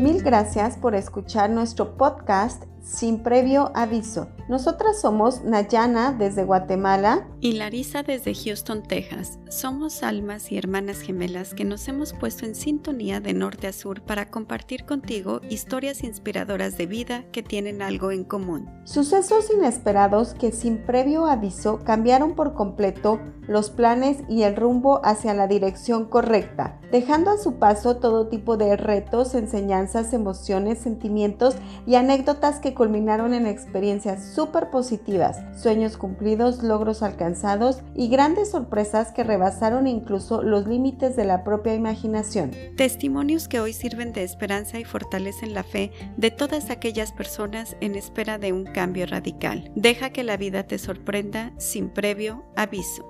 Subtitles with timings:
[0.00, 4.28] Mil gracias por escuchar nuestro podcast sin previo aviso.
[4.48, 9.38] Nosotras somos Nayana desde Guatemala y Larisa desde Houston, Texas.
[9.50, 14.02] Somos almas y hermanas gemelas que nos hemos puesto en sintonía de norte a sur
[14.02, 18.70] para compartir contigo historias inspiradoras de vida que tienen algo en común.
[18.84, 25.34] Sucesos inesperados que sin previo aviso cambiaron por completo los planes y el rumbo hacia
[25.34, 31.54] la dirección correcta, dejando a su paso todo tipo de retos, enseñanzas, emociones, sentimientos
[31.86, 39.12] y anécdotas que culminaron en experiencias súper positivas, sueños cumplidos, logros alcanzados y grandes sorpresas
[39.12, 42.52] que rebasaron incluso los límites de la propia imaginación.
[42.76, 47.94] Testimonios que hoy sirven de esperanza y fortalecen la fe de todas aquellas personas en
[47.94, 49.70] espera de un cambio radical.
[49.74, 53.06] Deja que la vida te sorprenda sin previo aviso.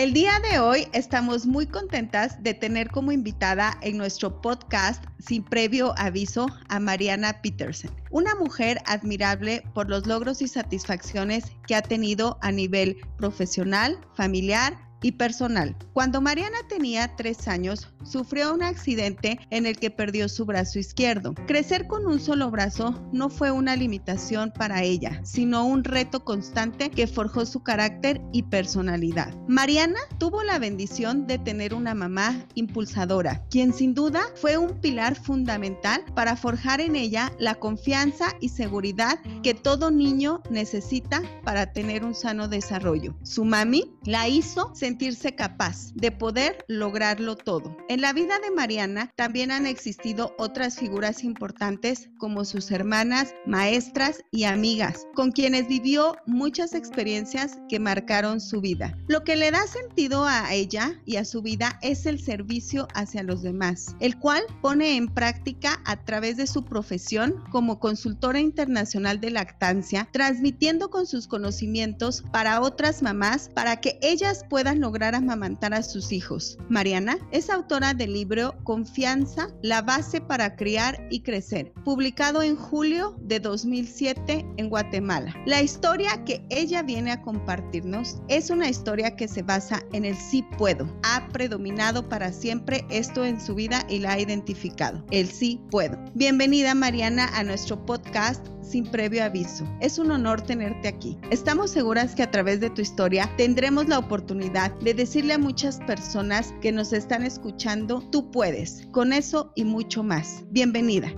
[0.00, 5.44] El día de hoy estamos muy contentas de tener como invitada en nuestro podcast sin
[5.44, 11.82] previo aviso a Mariana Peterson, una mujer admirable por los logros y satisfacciones que ha
[11.82, 15.76] tenido a nivel profesional, familiar y personal.
[15.92, 21.34] Cuando Mariana tenía tres años, sufrió un accidente en el que perdió su brazo izquierdo.
[21.46, 26.90] Crecer con un solo brazo no fue una limitación para ella, sino un reto constante
[26.90, 29.34] que forjó su carácter y personalidad.
[29.48, 35.16] Mariana tuvo la bendición de tener una mamá impulsadora, quien sin duda fue un pilar
[35.16, 42.04] fundamental para forjar en ella la confianza y seguridad que todo niño necesita para tener
[42.04, 43.14] un sano desarrollo.
[43.22, 47.76] Su mami la hizo sentirse capaz de poder lograrlo todo.
[47.88, 54.24] En la vida de Mariana también han existido otras figuras importantes como sus hermanas, maestras
[54.32, 58.98] y amigas, con quienes vivió muchas experiencias que marcaron su vida.
[59.06, 63.22] Lo que le da sentido a ella y a su vida es el servicio hacia
[63.22, 69.20] los demás, el cual pone en práctica a través de su profesión como consultora internacional
[69.20, 75.74] de lactancia, transmitiendo con sus conocimientos para otras mamás para que ellas puedan lograr amamantar
[75.74, 76.58] a sus hijos.
[76.68, 83.16] Mariana es autora del libro Confianza, la base para criar y crecer, publicado en julio
[83.20, 85.34] de 2007 en Guatemala.
[85.46, 90.16] La historia que ella viene a compartirnos es una historia que se basa en el
[90.16, 90.86] sí puedo.
[91.02, 95.04] Ha predominado para siempre esto en su vida y la ha identificado.
[95.10, 95.98] El sí puedo.
[96.14, 99.64] Bienvenida Mariana a nuestro podcast sin previo aviso.
[99.80, 101.18] Es un honor tenerte aquí.
[101.30, 105.78] Estamos seguras que a través de tu historia tendremos la oportunidad de decirle a muchas
[105.80, 110.44] personas que nos están escuchando, tú puedes, con eso y mucho más.
[110.50, 111.12] Bienvenida.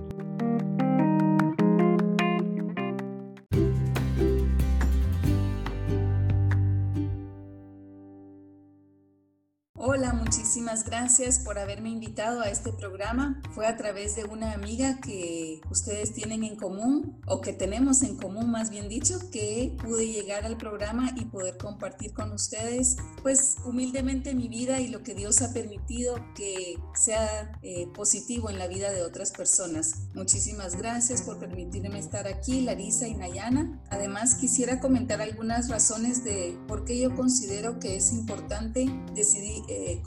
[10.35, 13.39] Muchísimas gracias por haberme invitado a este programa.
[13.53, 18.17] Fue a través de una amiga que ustedes tienen en común o que tenemos en
[18.17, 23.57] común, más bien dicho, que pude llegar al programa y poder compartir con ustedes, pues
[23.63, 28.65] humildemente mi vida y lo que Dios ha permitido que sea eh, positivo en la
[28.65, 30.07] vida de otras personas.
[30.15, 33.83] Muchísimas gracias por permitirme estar aquí, Larisa y Nayana.
[33.91, 40.01] Además, quisiera comentar algunas razones de por qué yo considero que es importante decidir eh,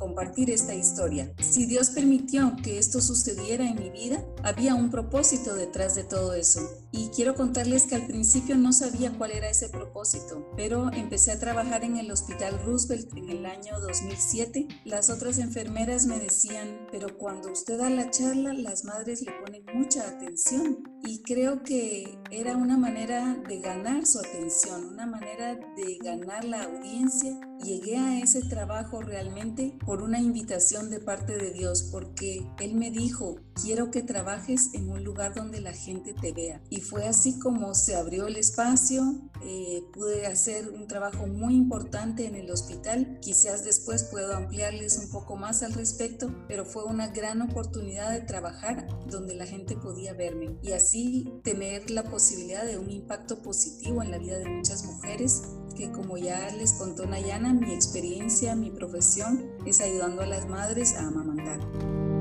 [0.57, 1.33] esta historia.
[1.41, 6.35] Si Dios permitió que esto sucediera en mi vida, había un propósito detrás de todo
[6.35, 6.61] eso.
[6.93, 11.39] Y quiero contarles que al principio no sabía cuál era ese propósito, pero empecé a
[11.39, 14.69] trabajar en el Hospital Roosevelt en el año 2007.
[14.85, 19.65] Las otras enfermeras me decían, pero cuando usted da la charla, las madres le ponen
[19.75, 20.79] mucha atención.
[21.05, 26.65] Y creo que era una manera de ganar su atención, una manera de ganar la
[26.65, 27.39] audiencia.
[27.63, 32.93] Llegué a ese trabajo realmente por una invitación de parte de Dios, porque Él me
[32.93, 36.61] dijo, quiero que trabajes en un lugar donde la gente te vea.
[36.71, 39.03] Y fue así como se abrió el espacio,
[39.43, 43.19] eh, pude hacer un trabajo muy importante en el hospital.
[43.21, 48.21] Quizás después puedo ampliarles un poco más al respecto, pero fue una gran oportunidad de
[48.21, 54.03] trabajar donde la gente podía verme y así tener la posibilidad de un impacto positivo
[54.03, 55.43] en la vida de muchas mujeres
[55.77, 60.95] que como ya les contó Nayana, mi experiencia, mi profesión es ayudando a las madres
[60.95, 62.16] a amamantar.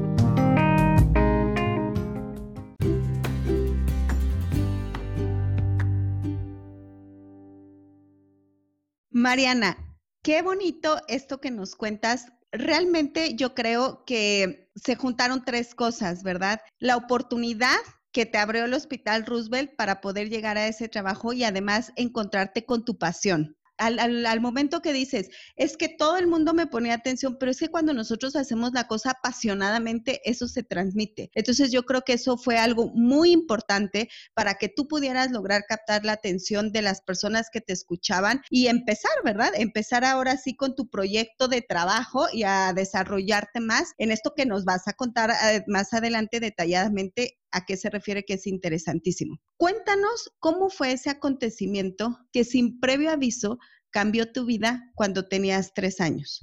[9.26, 9.76] Mariana,
[10.22, 12.28] qué bonito esto que nos cuentas.
[12.52, 16.62] Realmente yo creo que se juntaron tres cosas, ¿verdad?
[16.78, 17.80] La oportunidad
[18.12, 22.66] que te abrió el Hospital Roosevelt para poder llegar a ese trabajo y además encontrarte
[22.68, 23.58] con tu pasión.
[23.78, 27.70] Al, momento que dices, es que todo el mundo me ponía atención, pero es que
[27.70, 31.32] cuando nosotros hacemos la cosa apasionadamente, eso se transmite.
[31.34, 36.06] Entonces yo creo que eso fue algo muy importante para que tú pudieras lograr captar
[36.06, 39.52] la atención de las personas que te escuchaban y empezar, ¿verdad?
[39.56, 44.46] Empezar ahora sí con tu proyecto de trabajo y a desarrollarte más en esto que
[44.46, 49.40] nos vas a contar eh, más adelante detalladamente a qué se refiere que es interesantísimo.
[49.56, 53.58] Cuéntanos cómo fue ese acontecimiento que sin previo aviso
[53.92, 56.42] cambió tu vida cuando tenías tres años.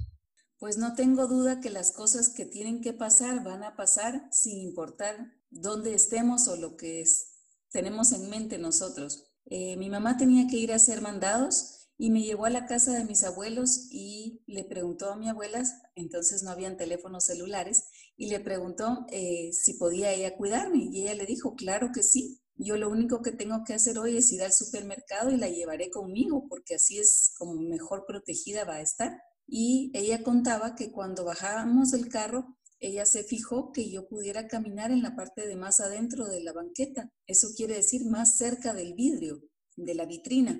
[0.57, 4.57] Pues no tengo duda que las cosas que tienen que pasar van a pasar sin
[4.57, 7.33] importar dónde estemos o lo que es,
[7.69, 9.29] tenemos en mente nosotros.
[9.45, 12.91] Eh, mi mamá tenía que ir a hacer mandados y me llevó a la casa
[12.93, 15.63] de mis abuelos y le preguntó a mi abuela,
[15.95, 17.83] entonces no habían teléfonos celulares,
[18.15, 20.89] y le preguntó eh, si podía ella cuidarme.
[20.91, 22.39] Y ella le dijo, claro que sí.
[22.55, 25.89] Yo lo único que tengo que hacer hoy es ir al supermercado y la llevaré
[25.89, 29.19] conmigo, porque así es como mejor protegida va a estar.
[29.47, 34.91] Y ella contaba que cuando bajábamos del carro, ella se fijó que yo pudiera caminar
[34.91, 37.09] en la parte de más adentro de la banqueta.
[37.25, 39.41] Eso quiere decir más cerca del vidrio,
[39.75, 40.59] de la vitrina.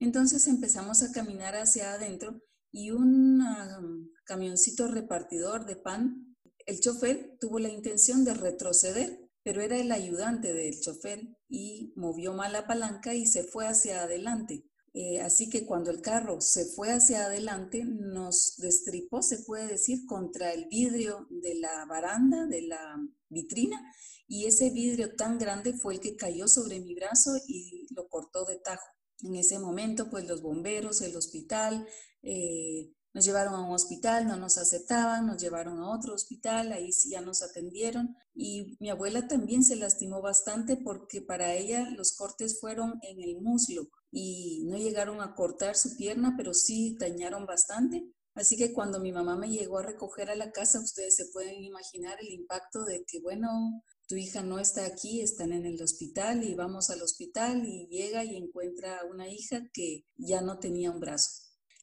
[0.00, 2.42] Entonces empezamos a caminar hacia adentro
[2.72, 6.31] y un camioncito repartidor de pan
[6.66, 12.32] el chofer tuvo la intención de retroceder, pero era el ayudante del chofer y movió
[12.32, 14.64] mal la palanca y se fue hacia adelante.
[14.94, 20.04] Eh, así que cuando el carro se fue hacia adelante, nos destripó, se puede decir,
[20.06, 22.96] contra el vidrio de la baranda, de la
[23.30, 23.80] vitrina,
[24.28, 28.44] y ese vidrio tan grande fue el que cayó sobre mi brazo y lo cortó
[28.44, 28.86] de tajo.
[29.22, 31.86] En ese momento, pues los bomberos, el hospital,
[32.22, 36.92] eh, nos llevaron a un hospital, no nos aceptaban, nos llevaron a otro hospital, ahí
[36.92, 38.16] sí ya nos atendieron.
[38.34, 43.40] Y mi abuela también se lastimó bastante porque para ella los cortes fueron en el
[43.40, 48.04] muslo y no llegaron a cortar su pierna, pero sí dañaron bastante.
[48.34, 51.62] Así que cuando mi mamá me llegó a recoger a la casa, ustedes se pueden
[51.62, 56.42] imaginar el impacto de que, bueno, tu hija no está aquí, están en el hospital
[56.42, 60.90] y vamos al hospital y llega y encuentra a una hija que ya no tenía
[60.90, 61.41] un brazo.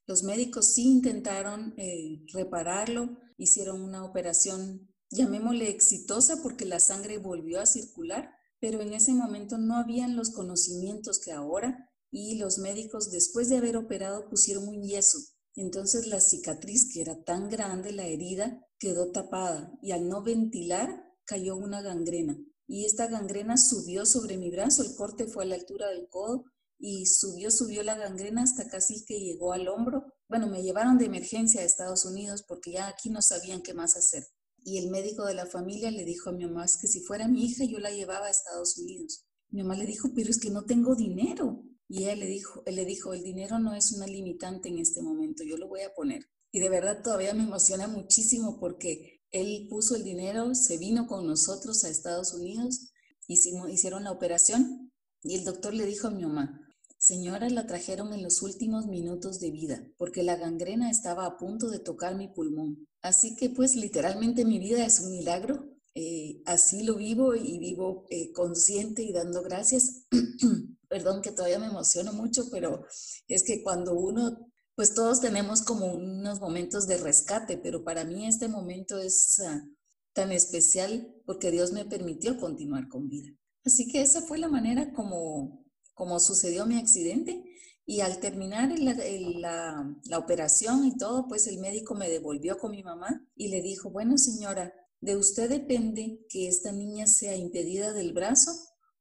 [0.09, 7.61] Los médicos sí intentaron eh, repararlo, hicieron una operación, llamémosle exitosa, porque la sangre volvió
[7.61, 13.11] a circular, pero en ese momento no habían los conocimientos que ahora y los médicos
[13.11, 15.19] después de haber operado pusieron un yeso.
[15.53, 21.03] Entonces la cicatriz, que era tan grande, la herida, quedó tapada y al no ventilar
[21.23, 22.35] cayó una gangrena.
[22.65, 26.45] Y esta gangrena subió sobre mi brazo, el corte fue a la altura del codo
[26.79, 30.13] y subió, subió la gangrena hasta casi que llegó al hombro.
[30.29, 33.97] Bueno, me llevaron de emergencia a Estados Unidos porque ya aquí no sabían qué más
[33.97, 34.23] hacer.
[34.63, 37.45] Y el médico de la familia le dijo a mi mamá que si fuera mi
[37.45, 39.25] hija yo la llevaba a Estados Unidos.
[39.49, 41.63] Mi mamá le dijo, pero es que no tengo dinero.
[41.89, 45.01] Y ella le dijo, él le dijo, el dinero no es una limitante en este
[45.01, 46.23] momento, yo lo voy a poner.
[46.51, 51.25] Y de verdad todavía me emociona muchísimo porque él puso el dinero, se vino con
[51.25, 52.91] nosotros a Estados Unidos,
[53.27, 54.91] hicimos, hicieron la operación
[55.23, 56.68] y el doctor le dijo a mi mamá,
[56.99, 61.69] Señora, la trajeron en los últimos minutos de vida, porque la gangrena estaba a punto
[61.69, 62.89] de tocar mi pulmón.
[63.01, 65.65] Así que pues literalmente mi vida es un milagro.
[65.95, 70.07] Eh, así lo vivo y vivo eh, consciente y dando gracias.
[70.89, 72.85] Perdón que todavía me emociono mucho, pero
[73.29, 78.27] es que cuando uno, pues todos tenemos como unos momentos de rescate, pero para mí
[78.27, 79.63] este momento es ah,
[80.11, 83.29] tan especial porque Dios me permitió continuar con vida.
[83.63, 85.63] Así que esa fue la manera como
[85.99, 87.43] como sucedió mi accidente.
[87.85, 92.83] Y al terminar la, la, operación y todo, pues el médico me devolvió con mi
[92.83, 98.13] mamá y le dijo, bueno señora, de usted depende que esta niña sea impedida del
[98.13, 98.51] brazo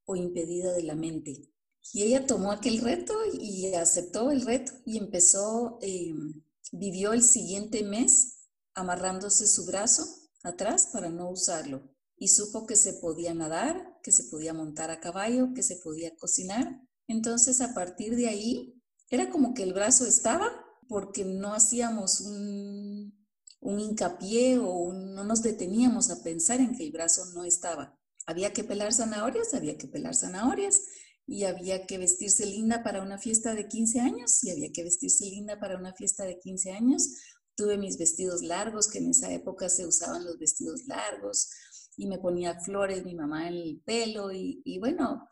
[0.07, 1.53] o impedida de la mente.
[1.93, 6.13] Y ella tomó aquel reto y aceptó el reto y empezó, eh,
[6.73, 10.05] vivió el siguiente mes amarrándose su brazo
[10.43, 11.83] atrás para no usarlo.
[12.17, 16.17] Y supo que se podía nadar, que se podía montar a caballo, que se podía
[16.17, 18.79] cocinar entonces, a partir de ahí,
[19.11, 20.53] era como que el brazo estaba
[20.89, 23.17] porque no hacíamos un,
[23.63, 27.99] hincapié o no nos deteníamos a pensar en que el brazo no estaba.
[28.27, 30.83] Había que pelar zanahorias, había que pelar zanahorias
[31.27, 35.25] y había que vestirse linda para una fiesta de 15 años y había que vestirse
[35.27, 37.09] linda para una fiesta de 15 años.
[37.57, 41.51] Tuve mis vestidos largos, que en esa época se usaban los vestidos largos
[41.97, 45.29] y me ponía flores mi mamá en el pelo y, y bueno,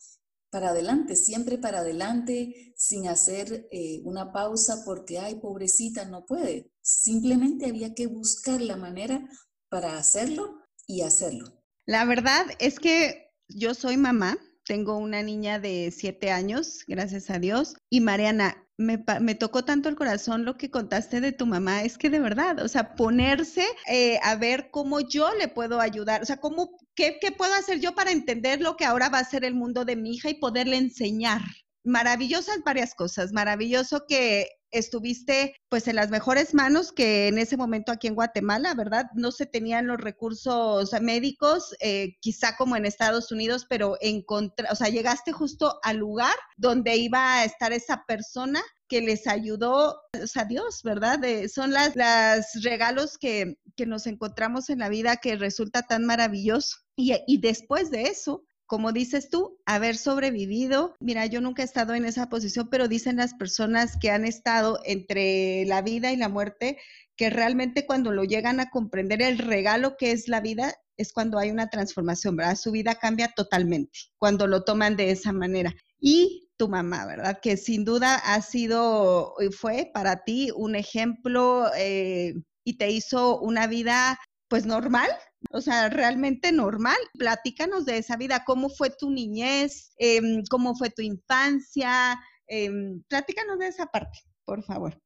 [0.56, 6.72] para adelante, siempre para adelante, sin hacer eh, una pausa porque, ay, pobrecita, no puede.
[6.80, 9.28] Simplemente había que buscar la manera
[9.68, 11.62] para hacerlo y hacerlo.
[11.84, 17.38] La verdad es que yo soy mamá tengo una niña de siete años, gracias a
[17.38, 17.76] Dios.
[17.88, 18.98] Y Mariana, me,
[19.34, 22.68] tocó tanto el corazón lo que contaste de tu mamá, es que de verdad, o
[22.68, 27.30] sea, ponerse eh, a ver cómo yo le puedo ayudar, o sea, cómo, qué, qué
[27.30, 30.14] puedo hacer yo para entender lo que ahora va a ser el mundo de mi
[30.14, 31.42] hija y poderle enseñar.
[31.86, 37.92] Maravillosas varias cosas, maravilloso que estuviste pues en las mejores manos que en ese momento
[37.92, 39.06] aquí en Guatemala, ¿verdad?
[39.14, 44.74] No se tenían los recursos médicos, eh, quizá como en Estados Unidos, pero encontré, o
[44.74, 50.44] sea, llegaste justo al lugar donde iba a estar esa persona que les ayudó, o
[50.48, 51.20] Dios, ¿verdad?
[51.48, 56.76] son las, las regalos que, que, nos encontramos en la vida que resulta tan maravilloso.
[56.94, 60.96] Y después de eso, como dices tú, haber sobrevivido.
[61.00, 64.80] Mira, yo nunca he estado en esa posición, pero dicen las personas que han estado
[64.84, 66.78] entre la vida y la muerte
[67.16, 71.38] que realmente cuando lo llegan a comprender el regalo que es la vida es cuando
[71.38, 72.56] hay una transformación, ¿verdad?
[72.56, 75.74] Su vida cambia totalmente cuando lo toman de esa manera.
[75.98, 77.38] Y tu mamá, ¿verdad?
[77.40, 83.66] Que sin duda ha sido, fue para ti un ejemplo eh, y te hizo una
[83.66, 84.18] vida
[84.48, 85.10] pues normal,
[85.52, 86.96] o sea, realmente normal.
[87.18, 92.70] Platícanos de esa vida, cómo fue tu niñez, em, cómo fue tu infancia, eh,
[93.08, 95.00] platícanos de esa parte, por favor.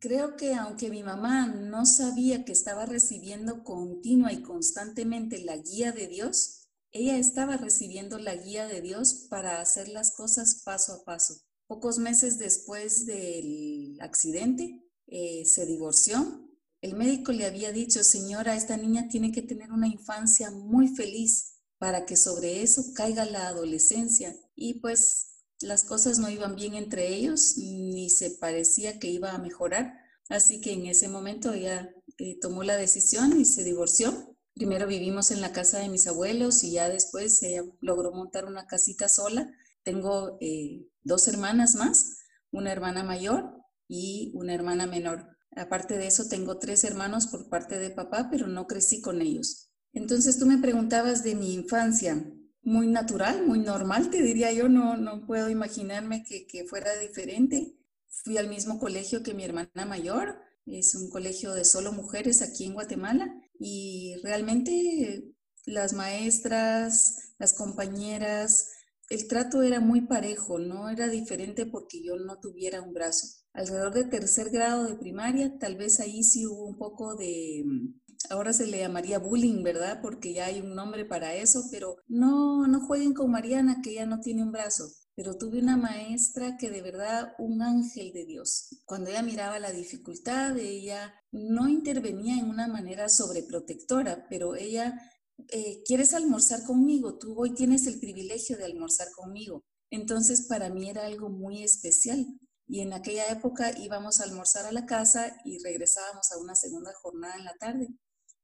[0.00, 5.92] Creo que aunque mi mamá no sabía que estaba recibiendo continua y constantemente la guía
[5.92, 11.04] de Dios, ella estaba recibiendo la guía de Dios para hacer las cosas paso a
[11.04, 11.34] paso.
[11.66, 16.43] Pocos meses después del accidente, eh, se divorció
[16.84, 21.54] el médico le había dicho, señora, esta niña tiene que tener una infancia muy feliz
[21.78, 24.36] para que sobre eso caiga la adolescencia.
[24.54, 29.38] Y pues las cosas no iban bien entre ellos, ni se parecía que iba a
[29.38, 29.94] mejorar.
[30.28, 34.36] Así que en ese momento ella eh, tomó la decisión y se divorció.
[34.52, 38.66] Primero vivimos en la casa de mis abuelos y ya después ella logró montar una
[38.66, 39.50] casita sola.
[39.84, 42.18] Tengo eh, dos hermanas más,
[42.50, 43.54] una hermana mayor
[43.88, 45.33] y una hermana menor.
[45.56, 49.70] Aparte de eso, tengo tres hermanos por parte de papá, pero no crecí con ellos.
[49.92, 52.24] Entonces tú me preguntabas de mi infancia,
[52.62, 57.76] muy natural, muy normal, te diría yo, no, no puedo imaginarme que, que fuera diferente.
[58.08, 62.64] Fui al mismo colegio que mi hermana mayor, es un colegio de solo mujeres aquí
[62.64, 65.34] en Guatemala y realmente
[65.66, 68.70] las maestras, las compañeras,
[69.10, 73.43] el trato era muy parejo, no era diferente porque yo no tuviera un brazo.
[73.54, 77.94] Alrededor de tercer grado de primaria, tal vez ahí sí hubo un poco de, mm,
[78.30, 80.00] ahora se le llamaría bullying, ¿verdad?
[80.02, 84.06] Porque ya hay un nombre para eso, pero no, no jueguen con Mariana que ya
[84.06, 84.84] no tiene un brazo.
[85.16, 88.82] Pero tuve una maestra que de verdad, un ángel de Dios.
[88.84, 95.00] Cuando ella miraba la dificultad, ella no intervenía en una manera sobreprotectora, pero ella
[95.48, 97.18] eh, ¿quieres almorzar conmigo?
[97.18, 99.64] Tú hoy tienes el privilegio de almorzar conmigo.
[99.90, 102.26] Entonces, para mí era algo muy especial.
[102.74, 106.92] Y en aquella época íbamos a almorzar a la casa y regresábamos a una segunda
[107.00, 107.86] jornada en la tarde.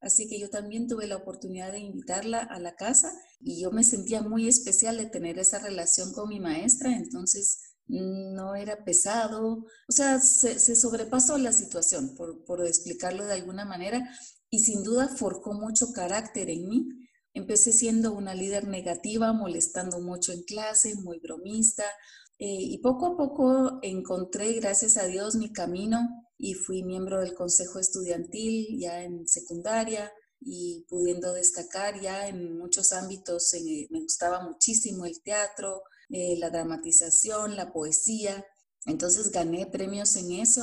[0.00, 3.82] Así que yo también tuve la oportunidad de invitarla a la casa y yo me
[3.82, 6.92] sentía muy especial de tener esa relación con mi maestra.
[6.92, 13.64] Entonces, no era pesado, o sea, se, sobrepasó la situación, por, por, explicarlo de alguna
[13.64, 14.16] manera,
[14.49, 16.88] y sin duda forjó mucho carácter en mí.
[17.34, 21.84] Empecé siendo una líder negativa, molestando mucho en clase, muy bromista,
[22.42, 25.99] y poco a poco encontré, gracias a Dios, mi camino
[26.38, 32.92] y fui miembro del consejo estudiantil ya en secundaria y pudiendo destacar ya en muchos
[32.92, 33.52] ámbitos.
[33.90, 38.44] me gustaba muchísimo el teatro, eh, la dramatización, la poesía.
[38.87, 40.62] Entonces gané premios en eso.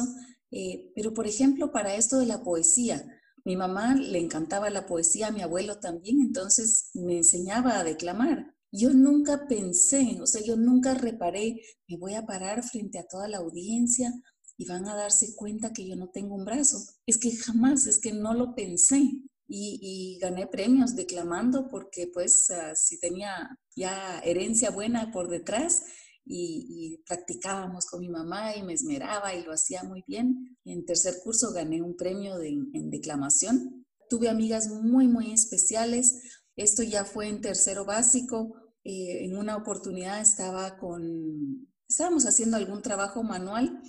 [0.50, 3.06] Eh, pero, por ejemplo, para esto de la poesía,
[3.46, 8.57] mi mamá le encantaba la poesía, a mi abuelo también, entonces me enseñaba a declamar.
[8.78, 13.28] Yo nunca pensé, o sea, yo nunca reparé, me voy a parar frente a toda
[13.28, 14.14] la audiencia
[14.56, 16.78] y van a darse cuenta que yo no tengo un brazo.
[17.08, 19.02] Es que jamás, es que no lo pensé.
[19.50, 25.84] Y, gané premios declamando porque pues ah, si tenía ya herencia buena por detrás
[26.26, 30.58] y, practicábamos con mi mamá y me esmeraba y lo hacía muy bien.
[30.66, 33.86] En tercer curso gané un premio en declamación.
[34.10, 36.22] Tuve amigas muy, muy especiales.
[36.58, 38.67] Esto ya fue en tercero básico.
[38.88, 43.82] Eh, en una oportunidad estaba con, estábamos haciendo algún trabajo manual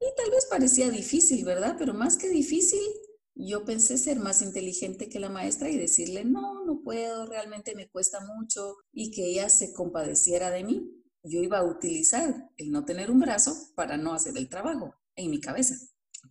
[0.00, 1.76] y tal vez parecía difícil, ¿verdad?
[1.78, 2.80] Pero más que difícil,
[3.34, 7.90] yo pensé ser más inteligente que la maestra y decirle, no, no puedo, realmente me
[7.90, 12.84] cuesta mucho y que ella se compadeciera de mí yo iba a utilizar el no
[12.84, 15.76] tener un brazo para no hacer el trabajo en mi cabeza.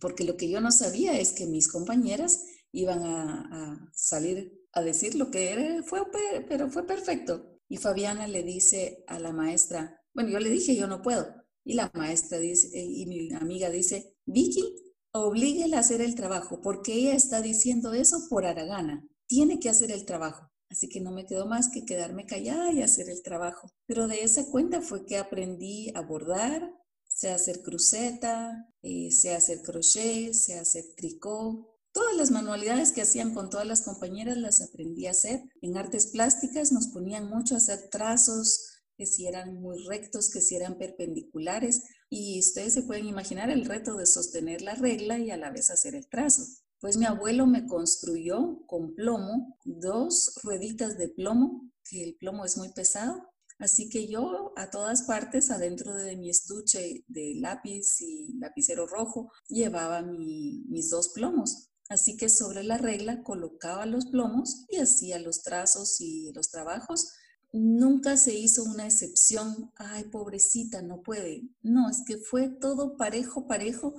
[0.00, 5.14] Porque lo que yo no sabía es que mis compañeras iban a, salir a decir
[5.14, 6.02] lo que era, fue,
[6.48, 7.51] pero fue perfecto.
[7.72, 11.26] Y Fabiana le dice a la maestra, bueno, yo le dije, yo no puedo.
[11.64, 14.62] Y la maestra dice, eh, y mi amiga dice, Vicky,
[15.10, 19.08] oblíguela a hacer el trabajo, porque ella está diciendo eso por Aragana.
[19.26, 20.50] Tiene que hacer el trabajo.
[20.68, 23.70] Así que no me quedó más que quedarme callada y hacer el trabajo.
[23.86, 26.74] Pero de esa cuenta fue que aprendí a bordar,
[27.08, 31.66] sé hacer cruceta, eh, sé hacer crochet, sé hacer tricot.
[31.92, 35.42] Todas las manualidades que hacían con todas las compañeras las aprendí a hacer.
[35.60, 40.40] En artes plásticas nos ponían mucho a hacer trazos, que si eran muy rectos, que
[40.40, 41.82] si eran perpendiculares.
[42.08, 45.70] Y ustedes se pueden imaginar el reto de sostener la regla y a la vez
[45.70, 46.42] hacer el trazo.
[46.80, 52.56] Pues mi abuelo me construyó con plomo dos rueditas de plomo, que el plomo es
[52.56, 53.28] muy pesado.
[53.58, 59.30] Así que yo a todas partes, adentro de mi estuche de lápiz y lapicero rojo,
[59.46, 61.71] llevaba mis dos plomos.
[61.92, 67.12] Así que sobre la regla colocaba los plomos y hacía los trazos y los trabajos
[67.52, 71.42] nunca se hizo una excepción, ay, pobrecita, no puede.
[71.60, 73.94] No, es que fue todo parejo, parejo,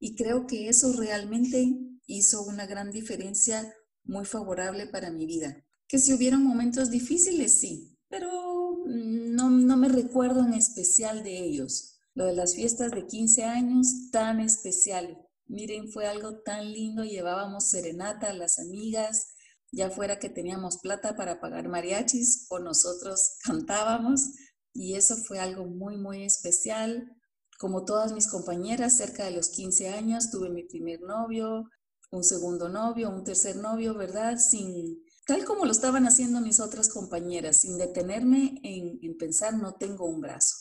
[0.00, 3.72] y creo que eso realmente hizo una gran diferencia
[4.02, 5.64] muy favorable para mi vida.
[5.86, 8.28] Que si hubieron momentos difíciles, sí, pero
[8.86, 12.00] no, no me recuerdo en especial de ellos.
[12.14, 15.25] Lo de las fiestas de 15 años, tan especial.
[15.48, 19.28] Miren, fue algo tan lindo, llevábamos serenata a las amigas,
[19.70, 24.22] ya fuera que teníamos plata para pagar mariachis o nosotros cantábamos
[24.72, 27.12] y eso fue algo muy, muy especial.
[27.58, 31.64] Como todas mis compañeras, cerca de los 15 años tuve mi primer novio,
[32.10, 34.36] un segundo novio, un tercer novio, ¿verdad?
[34.36, 39.74] Sin, tal como lo estaban haciendo mis otras compañeras, sin detenerme en, en pensar, no
[39.74, 40.54] tengo un brazo.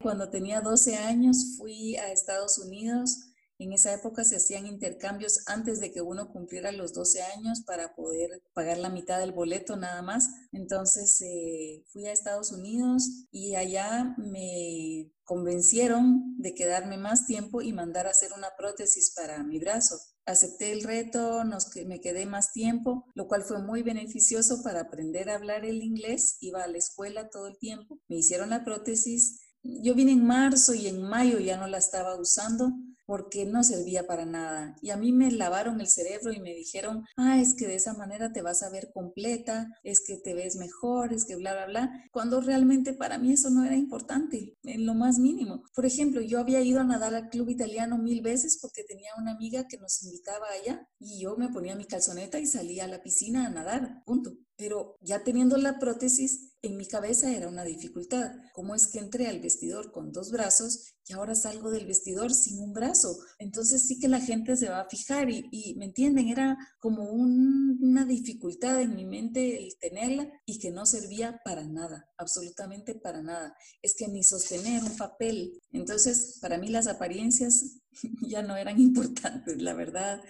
[0.00, 5.78] Cuando tenía 12 años fui a Estados Unidos en esa época se hacían intercambios antes
[5.78, 10.02] de que uno cumpliera los 12 años para poder pagar la mitad del boleto nada
[10.02, 10.28] más.
[10.52, 17.72] Entonces eh, fui a Estados Unidos y allá me convencieron de quedarme más tiempo y
[17.72, 19.98] mandar a hacer una prótesis para mi brazo.
[20.26, 21.42] Acepté el reto,
[21.86, 26.38] me quedé más tiempo, lo cual fue muy beneficioso para aprender a hablar el inglés.
[26.40, 28.00] Iba a la escuela todo el tiempo.
[28.08, 29.40] Me hicieron la prótesis.
[29.62, 32.72] Yo vine en marzo y en mayo ya no la estaba usando
[33.06, 34.76] porque no servía para nada.
[34.82, 37.94] Y a mí me lavaron el cerebro y me dijeron, ah, es que de esa
[37.94, 41.66] manera te vas a ver completa, es que te ves mejor, es que bla, bla,
[41.66, 45.64] bla, cuando realmente para mí eso no era importante, en lo más mínimo.
[45.74, 49.32] Por ejemplo, yo había ido a nadar al club italiano mil veces porque tenía una
[49.32, 53.02] amiga que nos invitaba allá y yo me ponía mi calzoneta y salía a la
[53.02, 54.32] piscina a nadar, punto.
[54.56, 58.32] Pero ya teniendo la prótesis, en mi cabeza era una dificultad.
[58.54, 62.58] ¿Cómo es que entré al vestidor con dos brazos y ahora salgo del vestidor sin
[62.60, 63.18] un brazo?
[63.38, 66.28] Entonces sí que la gente se va a fijar y, ¿me entienden?
[66.28, 72.08] Era como una dificultad en mi mente el tenerla y que no servía para nada,
[72.16, 73.54] absolutamente para nada.
[73.82, 75.60] Es que ni sostener un papel.
[75.72, 77.80] Entonces, para mí las apariencias
[78.26, 80.22] ya no eran importantes, la verdad.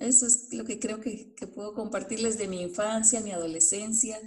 [0.00, 4.18] Eso es lo que creo que, puedo compartirles de mi infancia, mi adolescencia.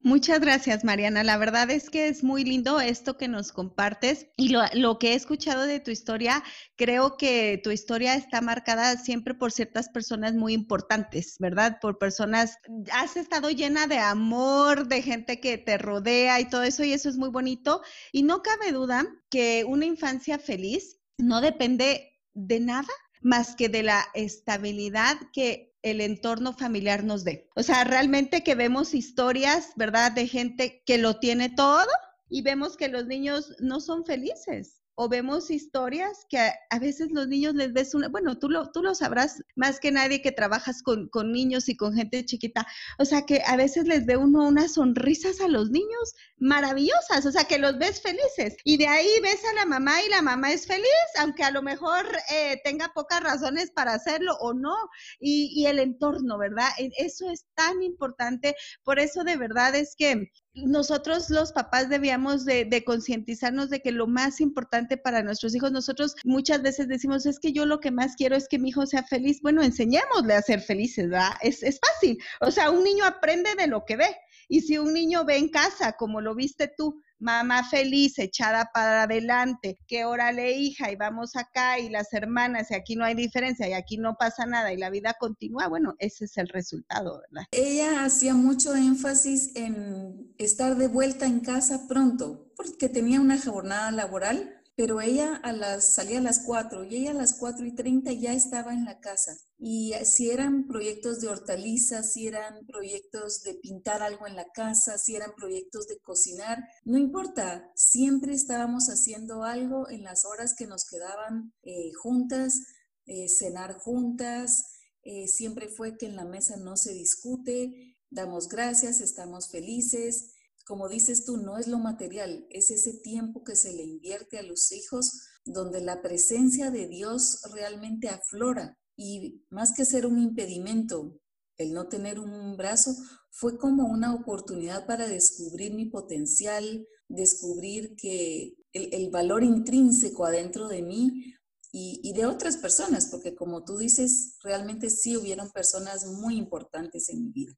[0.00, 1.24] Muchas gracias, Mariana.
[1.24, 5.10] La verdad es que es muy lindo esto que nos compartes y lo, lo, que
[5.10, 6.44] he escuchado de tu historia,
[6.76, 11.78] creo que tu historia está marcada siempre por ciertas personas muy importantes, ¿verdad?
[11.80, 12.56] Por personas,
[12.92, 17.08] has estado llena de amor, de gente que te rodea y todo eso y eso
[17.08, 17.82] es muy bonito.
[18.12, 22.88] Y no cabe duda que una infancia feliz no depende de nada
[23.28, 27.48] más que de la estabilidad que el entorno familiar nos dé.
[27.54, 30.12] O sea, realmente que vemos historias, ¿verdad?
[30.12, 31.86] De gente que lo tiene todo
[32.30, 37.28] y vemos que los niños no son felices o vemos historias que a, veces los
[37.28, 40.82] niños les ves una, bueno, tú lo, tú lo sabrás más que nadie que trabajas
[40.82, 42.66] con, con, niños y con gente chiquita,
[42.98, 47.30] o sea que a veces les ve uno unas sonrisas a los niños maravillosas, o
[47.30, 50.50] sea que los ves felices y de ahí ves a la mamá y la mamá
[50.50, 50.88] es feliz,
[51.20, 54.74] aunque a lo mejor eh, tenga pocas razones para hacerlo o no,
[55.20, 56.70] y, y el entorno, ¿verdad?
[56.76, 60.28] E, eso es tan importante, por eso de verdad es que
[60.66, 66.14] nosotros los papás debíamos de, concientizarnos de que lo más importante para nuestros hijos, nosotros
[66.24, 69.02] muchas veces decimos, es que yo lo que más quiero es que mi hijo sea
[69.02, 69.40] feliz.
[69.42, 71.32] Bueno, enseñémosle a ser felices, ¿verdad?
[71.42, 72.18] Es, es fácil.
[72.40, 74.16] O sea, un niño aprende de lo que ve.
[74.48, 79.02] Y si un niño ve en casa, como lo viste tú, mamá feliz, echada para
[79.02, 83.68] adelante, que órale hija y vamos acá y las hermanas y aquí no hay diferencia
[83.68, 87.46] y aquí no pasa nada y la vida continúa, bueno, ese es el resultado, ¿verdad?
[87.52, 93.90] Ella hacía mucho énfasis en estar de vuelta en casa pronto, porque tenía una jornada
[93.90, 97.74] laboral pero ella a las, salía a las 4 y ella a las 4 y
[97.74, 99.36] 30 ya estaba en la casa.
[99.58, 104.96] Y si eran proyectos de hortalizas, si eran proyectos de pintar algo en la casa,
[104.96, 110.68] si eran proyectos de cocinar, no importa, siempre estábamos haciendo algo en las horas que
[110.68, 112.62] nos quedaban eh, juntas,
[113.06, 114.62] eh, cenar juntas,
[115.02, 120.34] eh, siempre fue que en la mesa no se discute, damos gracias, estamos felices
[120.68, 124.42] como dices tú, no es lo material, es ese tiempo que se le invierte a
[124.42, 128.78] los hijos donde la presencia de Dios realmente aflora.
[128.94, 131.18] Y más que ser un impedimento,
[131.56, 132.94] el no tener un brazo,
[133.30, 140.82] fue como una oportunidad para descubrir mi potencial, descubrir que el, valor intrínseco adentro de
[140.82, 141.34] mí
[141.72, 147.08] y, y, de otras personas, porque como tú dices, realmente sí hubieron personas muy importantes
[147.08, 147.54] en mi vida.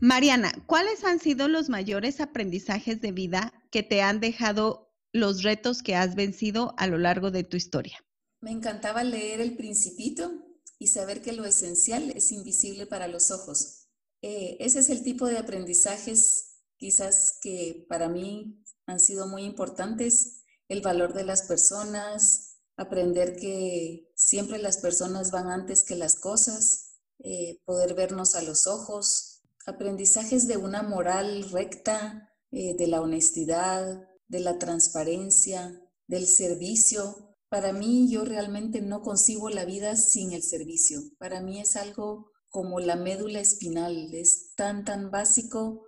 [0.00, 5.82] Mariana, ¿cuáles han sido los mayores aprendizajes de vida que te han dejado los retos
[5.82, 8.04] que has vencido a lo largo de tu historia?
[8.40, 10.44] Me encantaba leer El Principito
[10.78, 13.88] y saber que lo esencial es invisible para los ojos.
[14.22, 20.42] Eh, ese es el tipo de aprendizajes quizás que para mí han sido muy importantes.
[20.68, 26.96] El valor de las personas, aprender que siempre las personas van antes que las cosas,
[27.20, 29.33] eh, poder vernos a los ojos,
[29.66, 37.36] aprendizajes de una moral recta, eh, de la honestidad, de la transparencia, del servicio.
[37.48, 41.00] Para mí yo realmente no concibo la vida sin el servicio.
[41.18, 45.84] Para mí es algo como la médula espinal, es tan, tan básico.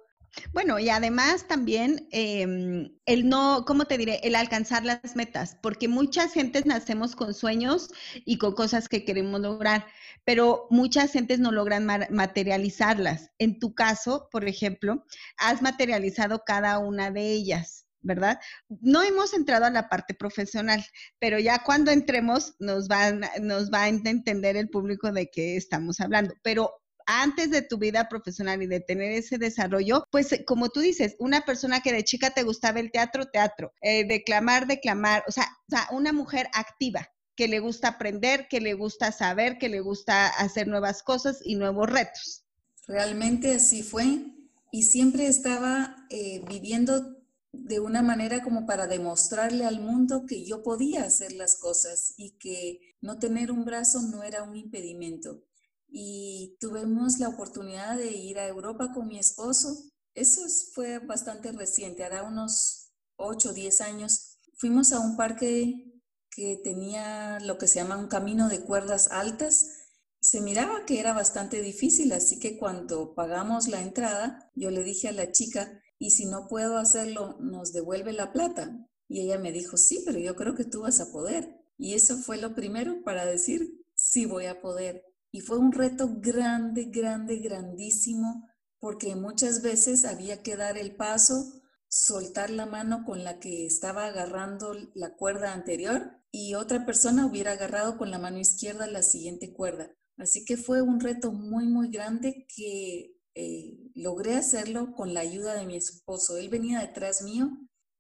[0.52, 4.20] Bueno, y además también em, el no, ¿cómo te diré?
[4.22, 7.90] El alcanzar las metas, porque muchas gentes nacemos con sueños
[8.24, 9.86] y con cosas que queremos lograr,
[10.26, 13.30] pero muchas gentes no logran materializarlas.
[13.38, 15.04] En tu caso, por ejemplo,
[15.38, 17.84] has materializado cada una de ellas.
[18.02, 18.38] ¿verdad?
[18.68, 20.84] No hemos entrado a la parte profesional,
[21.18, 25.98] pero ya cuando entremos nos, van, nos va a entender el público de qué estamos
[25.98, 26.32] hablando.
[26.44, 26.70] Pero
[27.06, 31.40] antes de tu vida profesional y de tener ese desarrollo, pues como tú dices, una
[31.42, 35.70] persona que de chica te gustaba el teatro, teatro, eh, declamar, declamar, o sea, o
[35.70, 40.26] sea, una mujer activa, que le gusta aprender, que le gusta saber, que le gusta
[40.26, 42.44] hacer nuevas cosas y nuevos retos.
[42.86, 44.32] Realmente así fue
[44.72, 47.16] y siempre estaba eh, viviendo
[47.52, 52.32] de una manera como para demostrarle al mundo que yo podía hacer las cosas y
[52.38, 55.42] que no tener un brazo no era un impedimento.
[55.88, 59.76] Y tuvimos la oportunidad de ir a Europa con mi esposo.
[60.14, 60.42] Eso
[60.74, 64.38] fue bastante reciente, hará unos 8 o 10 años.
[64.54, 65.95] Fuimos a un parque
[66.36, 69.86] que tenía lo que se llama un camino de cuerdas altas.
[70.20, 75.08] Se miraba que era bastante difícil, así que cuando pagamos la entrada, yo le dije
[75.08, 78.86] a la chica, y si no puedo hacerlo, nos devuelve la plata.
[79.08, 81.56] Y ella me dijo, sí, pero yo creo que tú vas a poder.
[81.78, 85.04] Y eso fue lo primero para decir, sí voy a poder.
[85.30, 88.46] Y fue un reto grande, grande, grandísimo,
[88.78, 94.04] porque muchas veces había que dar el paso, soltar la mano con la que estaba
[94.04, 99.54] agarrando la cuerda anterior y otra persona hubiera agarrado con la mano izquierda la siguiente
[99.54, 99.90] cuerda.
[100.18, 105.54] Así que fue un reto muy, muy grande que eh, logré hacerlo con la ayuda
[105.54, 106.36] de mi esposo.
[106.36, 107.50] Él venía detrás mío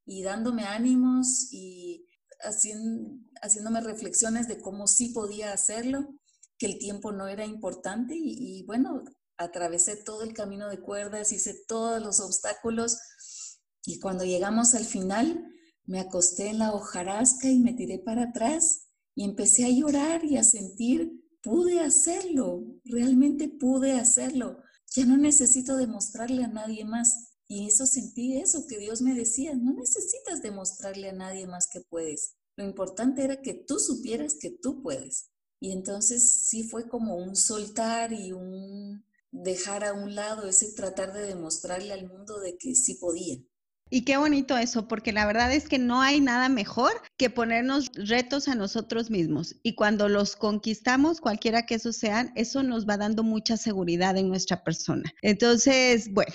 [0.04, 2.10] y dándome ánimos y
[3.40, 6.06] haciéndome reflexiones de cómo sí podía hacerlo,
[6.58, 9.02] que el tiempo no era importante y bueno,
[9.38, 12.98] atravesé todo el camino de cuerdas, hice todos los obstáculos
[13.86, 15.42] y cuando llegamos al final,
[15.86, 20.36] me acosté en la hojarasca y me tiré para atrás y empecé a llorar y
[20.36, 24.58] a sentir, pude hacerlo, realmente pude hacerlo.
[24.94, 27.32] Ya no necesito demostrarle a nadie más.
[27.48, 31.80] Y eso sentí eso, que Dios me decía, no necesitas demostrarle a nadie más que
[31.80, 32.34] puedes.
[32.56, 35.30] Lo importante era que tú supieras que tú puedes.
[35.60, 41.12] Y entonces sí fue como un soltar y un dejar a un lado ese tratar
[41.12, 43.38] de demostrarle al mundo de que sí podía.
[43.88, 47.90] Y qué bonito eso, porque la verdad es que no hay nada mejor que ponernos
[47.94, 49.56] retos a nosotros mismos.
[49.62, 54.28] Y cuando los conquistamos, cualquiera que esos sean, eso nos va dando mucha seguridad en
[54.28, 55.12] nuestra persona.
[55.22, 56.34] Entonces, bueno.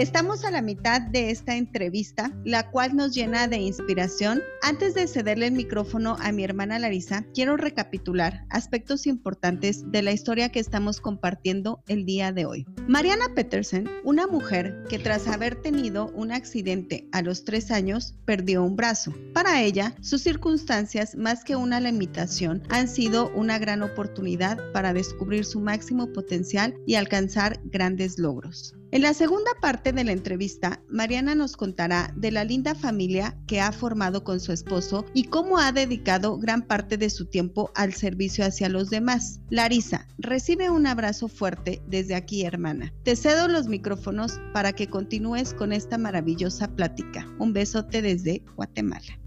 [0.00, 4.40] Estamos a la mitad de esta entrevista, la cual nos llena de inspiración.
[4.62, 10.12] Antes de cederle el micrófono a mi hermana Larisa, quiero recapitular aspectos importantes de la
[10.12, 12.66] historia que estamos compartiendo el día de hoy.
[12.88, 18.64] Mariana Petersen, una mujer que tras haber tenido un accidente a los tres años, perdió
[18.64, 19.12] un brazo.
[19.34, 25.44] Para ella, sus circunstancias, más que una limitación, han sido una gran oportunidad para descubrir
[25.44, 28.79] su máximo potencial y alcanzar grandes logros.
[28.92, 33.60] En la segunda parte de la entrevista, Mariana nos contará de la linda familia que
[33.60, 37.94] ha formado con su esposo y cómo ha dedicado gran parte de su tiempo al
[37.94, 39.42] servicio hacia los demás.
[39.48, 42.92] Larisa, recibe un abrazo fuerte desde aquí, hermana.
[43.04, 47.28] Te cedo los micrófonos para que continúes con esta maravillosa plática.
[47.38, 49.19] Un besote desde Guatemala.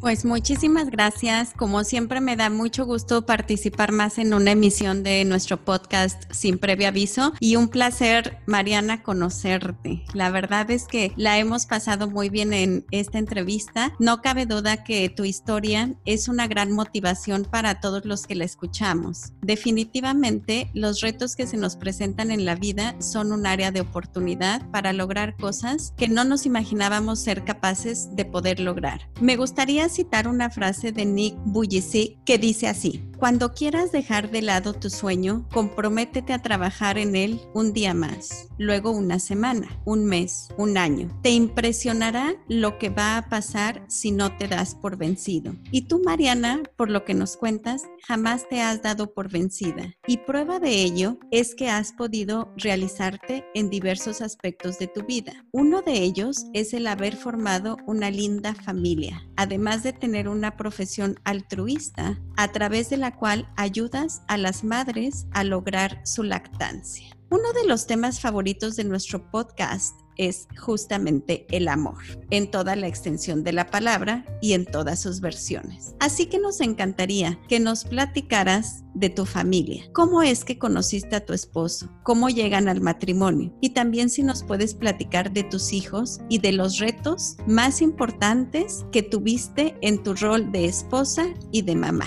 [0.00, 1.52] Pues muchísimas gracias.
[1.54, 6.58] Como siempre me da mucho gusto participar más en una emisión de nuestro podcast sin
[6.58, 10.02] previo aviso y un placer, Mariana, conocerte.
[10.14, 13.92] La verdad es que la hemos pasado muy bien en esta entrevista.
[13.98, 18.46] No cabe duda que tu historia es una gran motivación para todos los que la
[18.46, 19.34] escuchamos.
[19.42, 24.66] Definitivamente, los retos que se nos presentan en la vida son un área de oportunidad
[24.70, 29.10] para lograr cosas que no nos imaginábamos ser capaces de poder lograr.
[29.20, 34.42] Me gustaría citar una frase de Nick Vujicic que dice así: Cuando quieras dejar de
[34.42, 40.06] lado tu sueño, comprométete a trabajar en él un día más, luego una semana, un
[40.06, 41.10] mes, un año.
[41.22, 45.54] Te impresionará lo que va a pasar si no te das por vencido.
[45.70, 49.94] Y tú, Mariana, por lo que nos cuentas, jamás te has dado por vencida.
[50.06, 55.44] Y prueba de ello es que has podido realizarte en diversos aspectos de tu vida.
[55.52, 61.18] Uno de ellos es el haber formado una linda familia, además de tener una profesión
[61.24, 67.08] altruista a través de la cual ayudas a las madres a lograr su lactancia.
[67.30, 71.96] Uno de los temas favoritos de nuestro podcast es justamente el amor,
[72.28, 75.94] en toda la extensión de la palabra y en todas sus versiones.
[75.98, 81.24] Así que nos encantaría que nos platicaras de tu familia, cómo es que conociste a
[81.24, 86.20] tu esposo, cómo llegan al matrimonio y también si nos puedes platicar de tus hijos
[86.28, 91.76] y de los retos más importantes que tuviste en tu rol de esposa y de
[91.76, 92.06] mamá.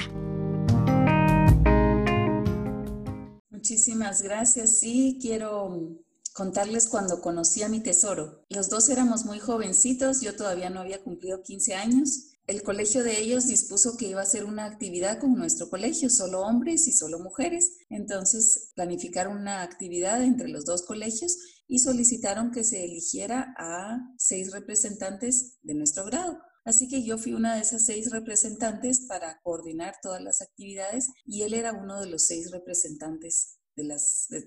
[3.49, 4.78] Muchísimas gracias.
[4.80, 8.43] Sí, quiero contarles cuando conocí a mi tesoro.
[8.50, 12.32] Los dos éramos muy jovencitos, yo todavía no había cumplido 15 años.
[12.46, 16.41] El colegio de ellos dispuso que iba a hacer una actividad con nuestro colegio, solo
[16.41, 17.78] hombres y solo mujeres.
[17.89, 24.52] Entonces planificaron una actividad entre los dos colegios y solicitaron que se eligiera a seis
[24.52, 26.39] representantes de nuestro grado.
[26.65, 31.43] Así que yo fui una de esas seis representantes para coordinar todas las actividades y
[31.43, 33.84] él era uno de los seis representantes de,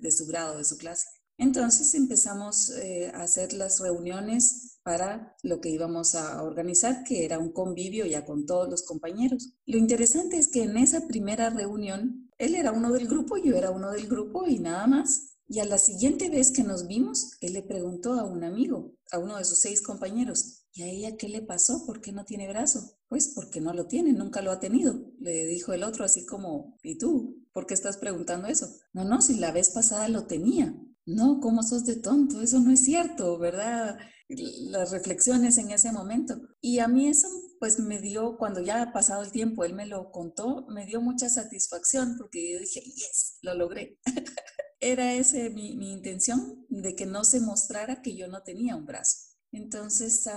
[0.01, 1.07] de su grado, de su clase.
[1.39, 7.39] Entonces empezamos eh, a hacer las reuniones para lo que íbamos a organizar, que era
[7.39, 9.53] un convivio ya con todos los compañeros.
[9.67, 13.71] Lo interesante es que en esa primera reunión, él era uno del grupo, yo era
[13.71, 15.37] uno del grupo y nada más.
[15.49, 19.19] Y a la siguiente vez que nos vimos, él le preguntó a un amigo, a
[19.19, 21.85] uno de sus seis compañeros, ¿y a ella qué le pasó?
[21.85, 22.97] ¿Por qué no tiene brazo?
[23.09, 25.13] Pues porque no lo tiene, nunca lo ha tenido.
[25.21, 27.45] Le dijo el otro así como, ¿y tú?
[27.53, 28.69] ¿Por qué estás preguntando eso?
[28.93, 30.75] No, no, si la vez pasada lo tenía
[31.07, 32.43] no, ¿cómo sos de tonto?
[32.43, 33.97] Eso no es cierto, ¿verdad?
[34.29, 36.37] Las reflexiones en ese momento.
[36.61, 37.29] Y a mí eso,
[37.61, 41.01] pues me dio, cuando ya ha pasado el tiempo, él me lo contó, me dio
[41.01, 43.99] mucha satisfacción porque yo dije, yes, lo logré.
[44.81, 48.87] Era ese mi, mi intención, de que no se mostrara que yo no tenía un
[48.87, 49.36] brazo.
[49.57, 50.29] Entonces,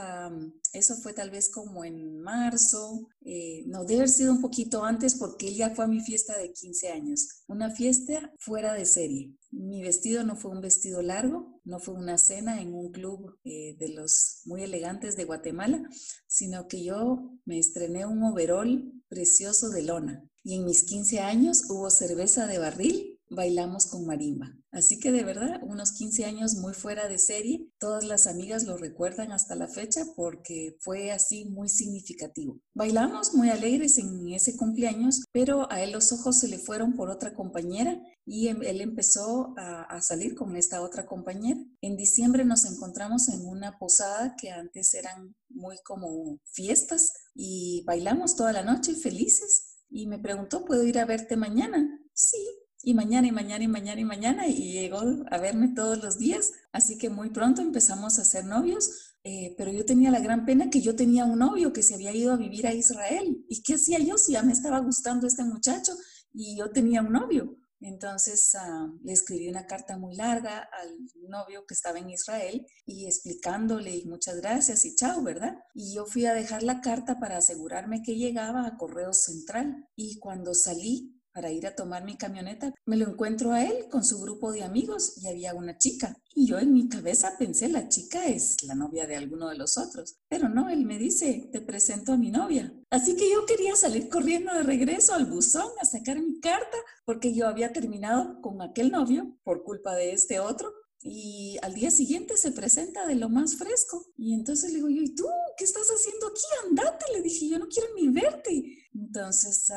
[0.71, 5.15] eso fue tal vez como en marzo, eh, no, debe haber sido un poquito antes
[5.15, 9.33] porque ya fue a mi fiesta de 15 años, una fiesta fuera de serie.
[9.51, 13.75] Mi vestido no fue un vestido largo, no fue una cena en un club eh,
[13.77, 15.83] de los muy elegantes de Guatemala,
[16.25, 20.23] sino que yo me estrené un overol precioso de lona.
[20.43, 24.55] Y en mis 15 años hubo cerveza de barril bailamos con marimba.
[24.71, 28.77] Así que de verdad, unos 15 años muy fuera de serie, todas las amigas lo
[28.77, 32.59] recuerdan hasta la fecha porque fue así muy significativo.
[32.73, 37.09] Bailamos muy alegres en ese cumpleaños, pero a él los ojos se le fueron por
[37.09, 41.59] otra compañera y em, él empezó a, a salir con esta otra compañera.
[41.81, 48.35] En diciembre nos encontramos en una posada que antes eran muy como fiestas y bailamos
[48.35, 49.77] toda la noche felices.
[49.89, 51.99] Y me preguntó, ¿puedo ir a verte mañana?
[52.13, 52.45] Sí,
[52.83, 56.53] y mañana y mañana y mañana y mañana y llegó a verme todos los días.
[56.71, 60.69] Así que muy pronto empezamos a ser novios, eh, pero yo tenía la gran pena
[60.69, 63.45] que yo tenía un novio que se había ido a vivir a Israel.
[63.49, 65.93] ¿Y qué hacía yo si ya me estaba gustando este muchacho
[66.33, 67.57] y yo tenía un novio?
[67.81, 70.97] Entonces ah, le escribí una carta muy larga al
[71.29, 75.57] novio que estaba en Israel y explicándole muchas gracias y chao, ¿verdad?
[75.73, 80.19] Y yo fui a dejar la carta para asegurarme que llegaba a Correo Central y
[80.19, 84.19] cuando salí para ir a tomar mi camioneta, me lo encuentro a él con su
[84.19, 86.17] grupo de amigos y había una chica.
[86.35, 89.77] Y yo en mi cabeza pensé, la chica es la novia de alguno de los
[89.77, 90.17] otros.
[90.27, 92.73] Pero no, él me dice, te presento a mi novia.
[92.89, 97.33] Así que yo quería salir corriendo de regreso al buzón a sacar mi carta porque
[97.33, 102.35] yo había terminado con aquel novio por culpa de este otro y al día siguiente
[102.35, 104.05] se presenta de lo más fresco.
[104.17, 105.25] Y entonces le digo yo, ¿y tú
[105.57, 106.41] qué estás haciendo aquí?
[106.67, 108.78] Andate, le dije, yo no quiero ni verte.
[108.93, 109.71] Entonces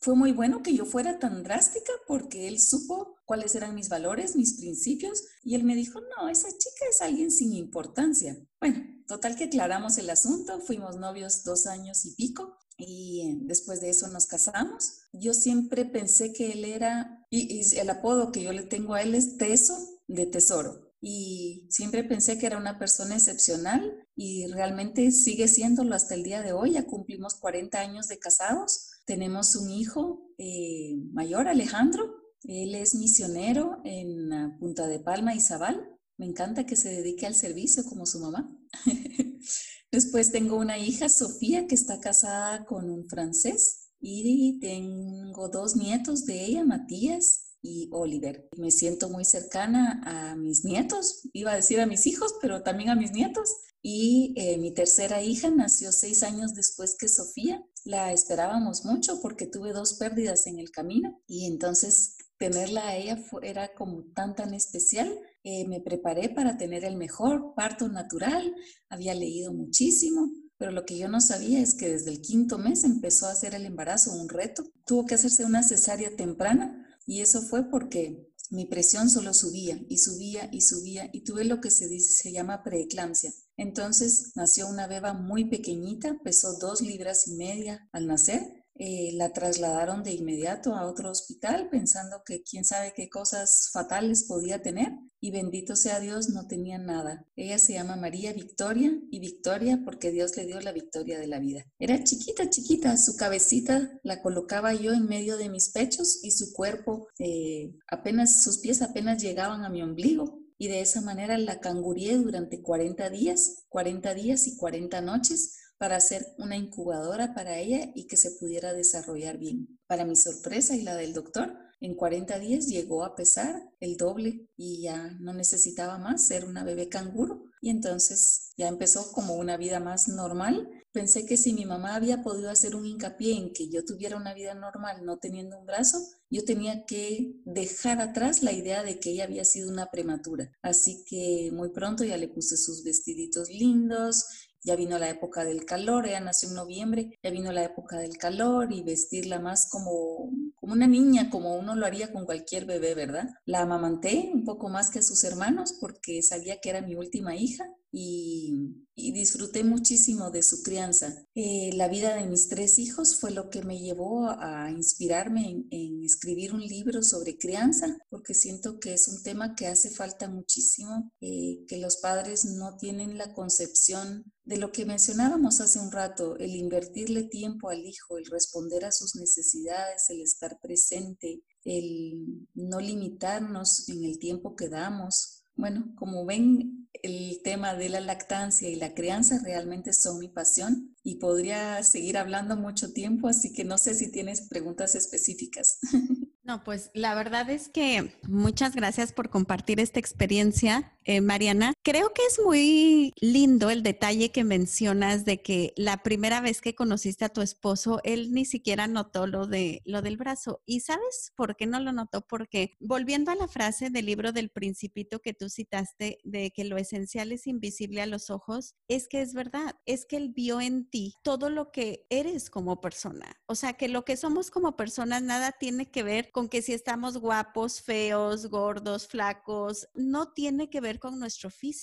[0.00, 4.36] fue muy bueno que yo fuera tan drástica porque él supo cuáles eran mis valores,
[4.36, 8.36] mis principios, y él me dijo, no, esa chica es alguien sin importancia.
[8.60, 13.90] Bueno, total que aclaramos el asunto, fuimos novios dos años y pico, y después de
[13.90, 15.00] eso nos casamos.
[15.12, 19.02] Yo siempre pensé que él era, y, y el apodo que yo le tengo a
[19.02, 19.74] él es Teso,
[20.06, 20.83] de tesoro.
[21.06, 26.40] Y siempre pensé que era una persona excepcional y realmente sigue siéndolo hasta el día
[26.40, 26.72] de hoy.
[26.72, 28.90] Ya cumplimos 40 años de casados.
[29.04, 32.10] Tenemos un hijo eh, mayor, Alejandro.
[32.44, 35.86] Él es misionero en Punta de Palma y Zabal.
[36.16, 38.50] Me encanta que se dedique al servicio como su mamá.
[39.92, 43.90] Después tengo una hija, Sofía, que está casada con un francés.
[44.00, 48.46] Y tengo dos nietos de ella, Matías y Oliver.
[48.58, 52.90] Me siento muy cercana a mis nietos, iba a decir a mis hijos, pero también
[52.90, 53.56] a mis nietos.
[53.80, 57.64] Y eh, mi tercera hija nació seis años después que Sofía.
[57.84, 63.18] La esperábamos mucho porque tuve dos pérdidas en el camino y entonces tenerla a ella
[63.42, 65.18] era como tan tan especial.
[65.42, 68.54] Eh, me preparé para tener el mejor parto natural,
[68.88, 72.84] había leído muchísimo, pero lo que yo no sabía es que desde el quinto mes
[72.84, 74.64] empezó a hacer el embarazo un reto.
[74.86, 79.98] Tuvo que hacerse una cesárea temprana y eso fue porque mi presión solo subía y
[79.98, 83.32] subía y subía y tuve lo que se, dice, se llama preeclampsia.
[83.56, 89.32] Entonces nació una beba muy pequeñita, pesó dos libras y media al nacer eh, la
[89.32, 94.92] trasladaron de inmediato a otro hospital pensando que quién sabe qué cosas fatales podía tener
[95.20, 97.24] y bendito sea Dios no tenía nada.
[97.36, 101.38] Ella se llama María Victoria y Victoria porque Dios le dio la victoria de la
[101.38, 101.64] vida.
[101.78, 106.52] Era chiquita, chiquita, su cabecita la colocaba yo en medio de mis pechos y su
[106.52, 111.60] cuerpo eh, apenas, sus pies apenas llegaban a mi ombligo y de esa manera la
[111.60, 117.92] cangurié durante 40 días, 40 días y 40 noches para hacer una incubadora para ella
[117.94, 119.78] y que se pudiera desarrollar bien.
[119.86, 124.48] Para mi sorpresa y la del doctor, en 40 días llegó a pesar el doble
[124.56, 129.58] y ya no necesitaba más ser una bebé canguro y entonces ya empezó como una
[129.58, 130.66] vida más normal.
[130.90, 134.32] Pensé que si mi mamá había podido hacer un hincapié en que yo tuviera una
[134.32, 135.98] vida normal no teniendo un brazo,
[136.30, 140.50] yo tenía que dejar atrás la idea de que ella había sido una prematura.
[140.62, 144.24] Así que muy pronto ya le puse sus vestiditos lindos,
[144.64, 148.16] ya vino la época del calor, ella nació en noviembre, ya vino la época del
[148.16, 152.94] calor y vestirla más como, como una niña, como uno lo haría con cualquier bebé,
[152.94, 153.28] ¿verdad?
[153.44, 157.36] La amamanté un poco más que a sus hermanos porque sabía que era mi última
[157.36, 161.24] hija y, disfruté muchísimo de su crianza.
[161.34, 166.02] Eh, la vida de mis tres hijos fue lo que me llevó a inspirarme en,
[166.04, 171.10] escribir un libro sobre crianza, porque siento que es un tema que hace falta muchísimo,
[171.20, 176.36] eh, que los padres no tienen la concepción de lo que mencionábamos hace un rato,
[176.38, 182.80] el invertirle tiempo al hijo, el responder a sus necesidades, el estar presente, el no
[182.80, 185.43] limitarnos en el tiempo que damos.
[185.56, 190.94] Bueno, como ven, el tema de la lactancia y la crianza realmente son mi pasión
[191.02, 195.78] y podría seguir hablando mucho tiempo, así que no sé si tienes preguntas específicas.
[196.46, 201.72] No, pues la verdad es que muchas gracias por compartir esta experiencia, eh, Mariana.
[201.86, 206.74] Creo que es muy lindo el detalle que mencionas de que la primera vez que
[206.74, 210.62] conociste a tu esposo, él ni siquiera notó lo de lo del brazo.
[210.64, 212.22] ¿Y sabes por qué no lo notó?
[212.26, 216.78] Porque volviendo a la frase del libro del Principito que tú citaste de que lo
[216.78, 220.88] esencial es invisible a los ojos, es que es verdad, es que él vio en
[220.88, 223.36] ti todo lo que eres como persona.
[223.44, 226.72] O sea, que lo que somos como personas nada tiene que ver con que si
[226.72, 231.73] estamos guapos, feos, gordos, flacos, no tiene que ver con nuestro físico.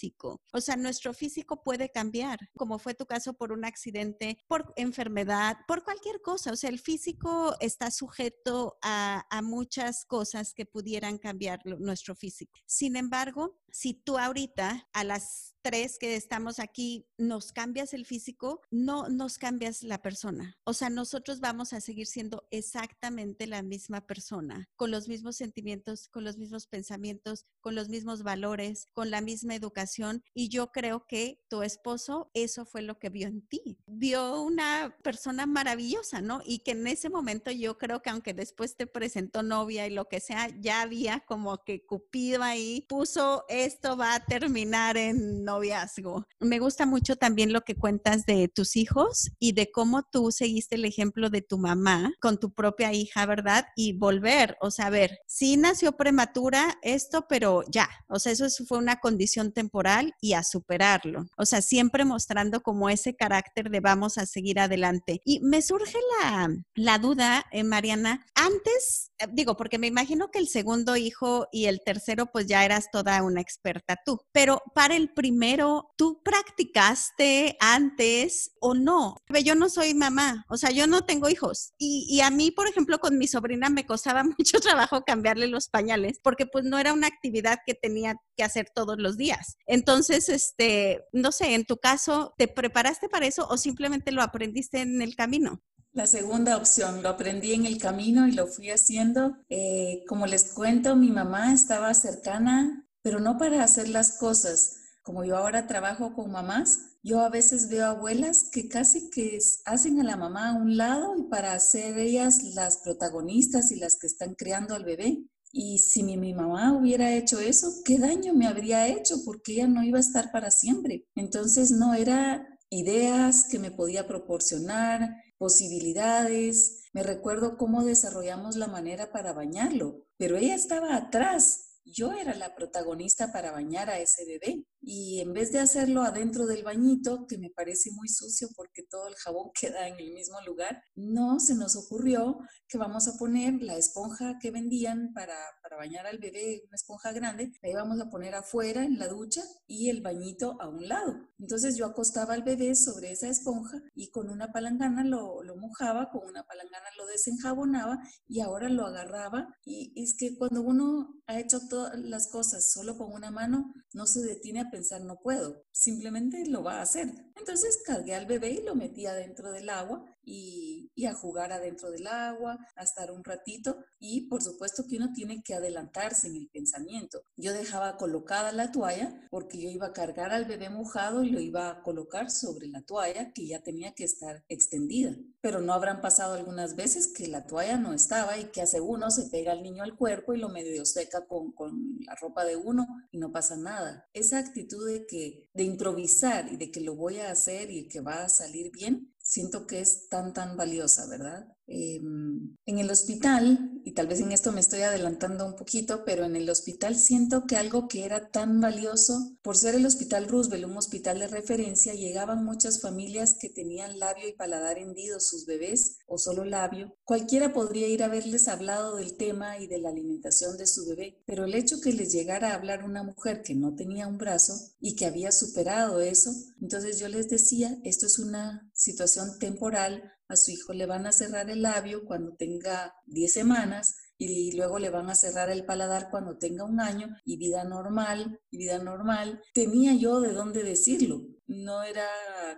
[0.54, 5.58] O sea, nuestro físico puede cambiar, como fue tu caso por un accidente, por enfermedad,
[5.68, 6.52] por cualquier cosa.
[6.52, 12.60] O sea, el físico está sujeto a, muchas cosas que pudieran cambiar nuestro físico.
[12.68, 18.62] Sin embargo, si tú ahorita a las tres que estamos aquí nos cambias el físico,
[18.72, 20.58] no nos cambias la persona.
[20.64, 26.08] O sea, nosotros vamos a seguir siendo exactamente la misma persona, con los mismos sentimientos,
[26.10, 30.24] con los mismos pensamientos, con los mismos valores, con la misma educación.
[30.34, 33.78] Y yo creo que tu esposo, eso fue lo que vio en ti.
[33.86, 36.42] Vio una persona maravillosa, ¿no?
[36.44, 40.08] Y que en ese momento yo creo que aunque después te presentó novia y lo
[40.08, 46.26] que sea, ya había como que Cupido ahí puso esto va a terminar en noviazgo.
[46.40, 50.76] Me gusta mucho también lo que cuentas de tus hijos y de cómo tú seguiste
[50.76, 53.66] el ejemplo de tu mamá con tu propia hija, ¿verdad?
[53.76, 58.48] Y volver, o sea, a ver, sí nació prematura esto, pero ya, o sea, eso
[58.66, 61.26] fue una condición temporal y a superarlo.
[61.38, 65.22] O sea, siempre mostrando como ese carácter de vamos a seguir adelante.
[65.26, 70.40] Y me surge la, la duda, eh, Mariana, antes, eh, digo, porque me imagino que
[70.40, 74.20] el segundo hijo y el tercero, pues ya eras toda una experta tú.
[74.32, 79.18] Pero para el primero, ¿tú practicaste antes o no?
[79.44, 81.74] Yo no soy mamá, o sea, yo no tengo hijos.
[81.78, 85.68] Y, y, a mí, por ejemplo, con mi sobrina me costaba mucho trabajo cambiarle los
[85.68, 89.58] pañales porque pues no era una actividad que tenía que hacer todos los días.
[89.66, 94.82] Entonces, este, no sé, en tu caso, ¿te preparaste para eso o simplemente lo aprendiste
[94.82, 95.62] en el camino?
[95.94, 99.36] La segunda opción, lo aprendí en el camino y lo fui haciendo.
[99.50, 104.78] Eh, como les cuento, mi mamá estaba cercana pero no para hacer las cosas.
[105.04, 110.00] Como yo ahora trabajo con mamás, yo a veces veo abuelas que casi que hacen
[110.00, 114.08] a la mamá a un lado y para ser ellas las protagonistas y las que
[114.08, 115.26] están creando al bebé.
[115.52, 119.16] Y si mi, mi, mamá hubiera hecho eso, ¿qué daño me habría hecho?
[119.26, 121.08] Porque ella no iba a estar para siempre.
[121.16, 126.84] Entonces no era ideas que me podía proporcionar, posibilidades.
[126.94, 132.56] Me recuerdo cómo desarrollamos la manera para bañarlo, pero ella estaba atrás yo era la
[132.56, 134.66] protagonista para bañar a ese bebé.
[134.82, 139.08] Y en vez de hacerlo adentro del bañito, que me parece muy sucio porque todo
[139.08, 143.62] el jabón queda en el mismo lugar, no se nos ocurrió que vamos a poner
[143.62, 148.10] la esponja que vendían para, para bañar al bebé, una esponja grande, la íbamos a
[148.10, 151.30] poner afuera en la ducha y el bañito a un lado.
[151.38, 156.10] Entonces yo acostaba al bebé sobre esa esponja y con una palangana lo, lo mojaba,
[156.10, 159.48] con una palangana lo desenjabonaba y ahora lo agarraba.
[159.64, 164.06] Y es que cuando uno ha hecho todas las cosas solo con una mano, no
[164.06, 167.10] se detiene a pensar no puedo, simplemente lo va a hacer.
[167.36, 172.06] Entonces cargué al bebé y lo metí adentro del agua y, a jugar adentro del
[172.06, 176.48] agua, a estar un ratito y por supuesto que uno tiene que adelantarse en el
[176.48, 177.24] pensamiento.
[177.36, 181.40] Yo dejaba colocada la toalla porque yo iba a cargar al bebé mojado y lo
[181.40, 185.16] iba a colocar sobre la toalla que ya tenía que estar extendida.
[185.42, 189.10] Pero no habrán pasado algunas veces que la toalla no estaba y que hace uno
[189.10, 192.58] se pega al niño al cuerpo y lo medio seca con, con la ropa de
[192.58, 194.08] uno y no pasa nada.
[194.14, 198.02] Esa actitud de que de improvisar y de que lo voy a hacer y que
[198.02, 201.46] va a salir bien, siento que es tan, tan valiosa, ¿verdad?
[201.74, 206.26] Em, en el hospital, y tal vez en esto me estoy adelantando un poquito, pero
[206.26, 210.66] en el hospital siento que algo que era tan valioso, por ser el Hospital Roosevelt,
[210.66, 216.00] un hospital de referencia, llegaban muchas familias que tenían labio y paladar hendidos, sus bebés,
[216.08, 216.94] o solo labio.
[217.06, 221.24] Cualquiera podría ir a haberles hablado del tema y de la alimentación de su bebé,
[221.26, 224.56] pero el hecho que les llegara a hablar una mujer que no tenía un brazo
[224.82, 230.36] y que había superado eso, entonces yo les decía, esto es una situación temporal, a
[230.36, 234.92] su hijo le van a cerrar el labio cuando tenga 10 semanas y luego le
[234.92, 239.42] van a cerrar el paladar cuando tenga un año y vida normal, vida normal.
[239.54, 241.22] Tenía yo de dónde decirlo.
[241.48, 242.08] No era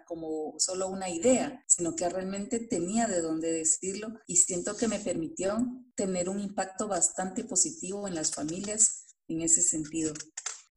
[0.06, 5.00] como solo una idea, sino que realmente tenía de dónde decirlo y siento que me
[5.00, 5.58] permitió
[5.96, 10.14] tener un impacto bastante positivo en las familias en ese sentido.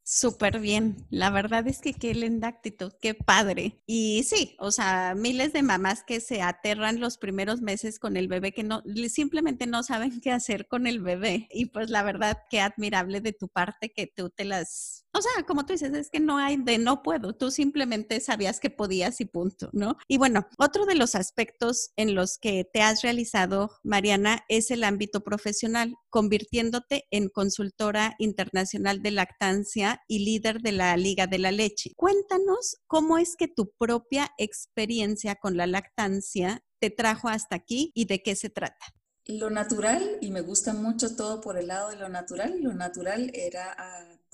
[0.09, 1.05] Súper bien.
[1.11, 3.83] La verdad es que qué linda actitud, qué padre.
[3.87, 8.29] Y sí, o sea, miles de mamás que se aterran los primeros meses con el
[8.29, 11.49] bebé, que no, simplemente no saben qué hacer con el bebé.
[11.51, 15.45] Y pues la verdad, qué admirable de tu parte que tú te las o sea,
[15.45, 19.21] como tú dices, es que no hay de no puedo, tú simplemente sabías que podías
[19.21, 19.97] y punto, ¿no?
[20.09, 24.85] Y bueno, otro de los aspectos en los que te has realizado, Mariana, es el
[24.85, 31.51] ámbito profesional, convirtiéndote en consultora internacional de lactancia y líder de la Liga de la
[31.51, 31.93] Leche.
[31.97, 38.05] Cuéntanos cómo es que tu propia experiencia con la lactancia te trajo hasta aquí y
[38.05, 38.87] de qué se trata.
[39.29, 43.33] Lo natural, y me gusta mucho todo por el lado de lo natural, lo natural
[43.35, 43.75] era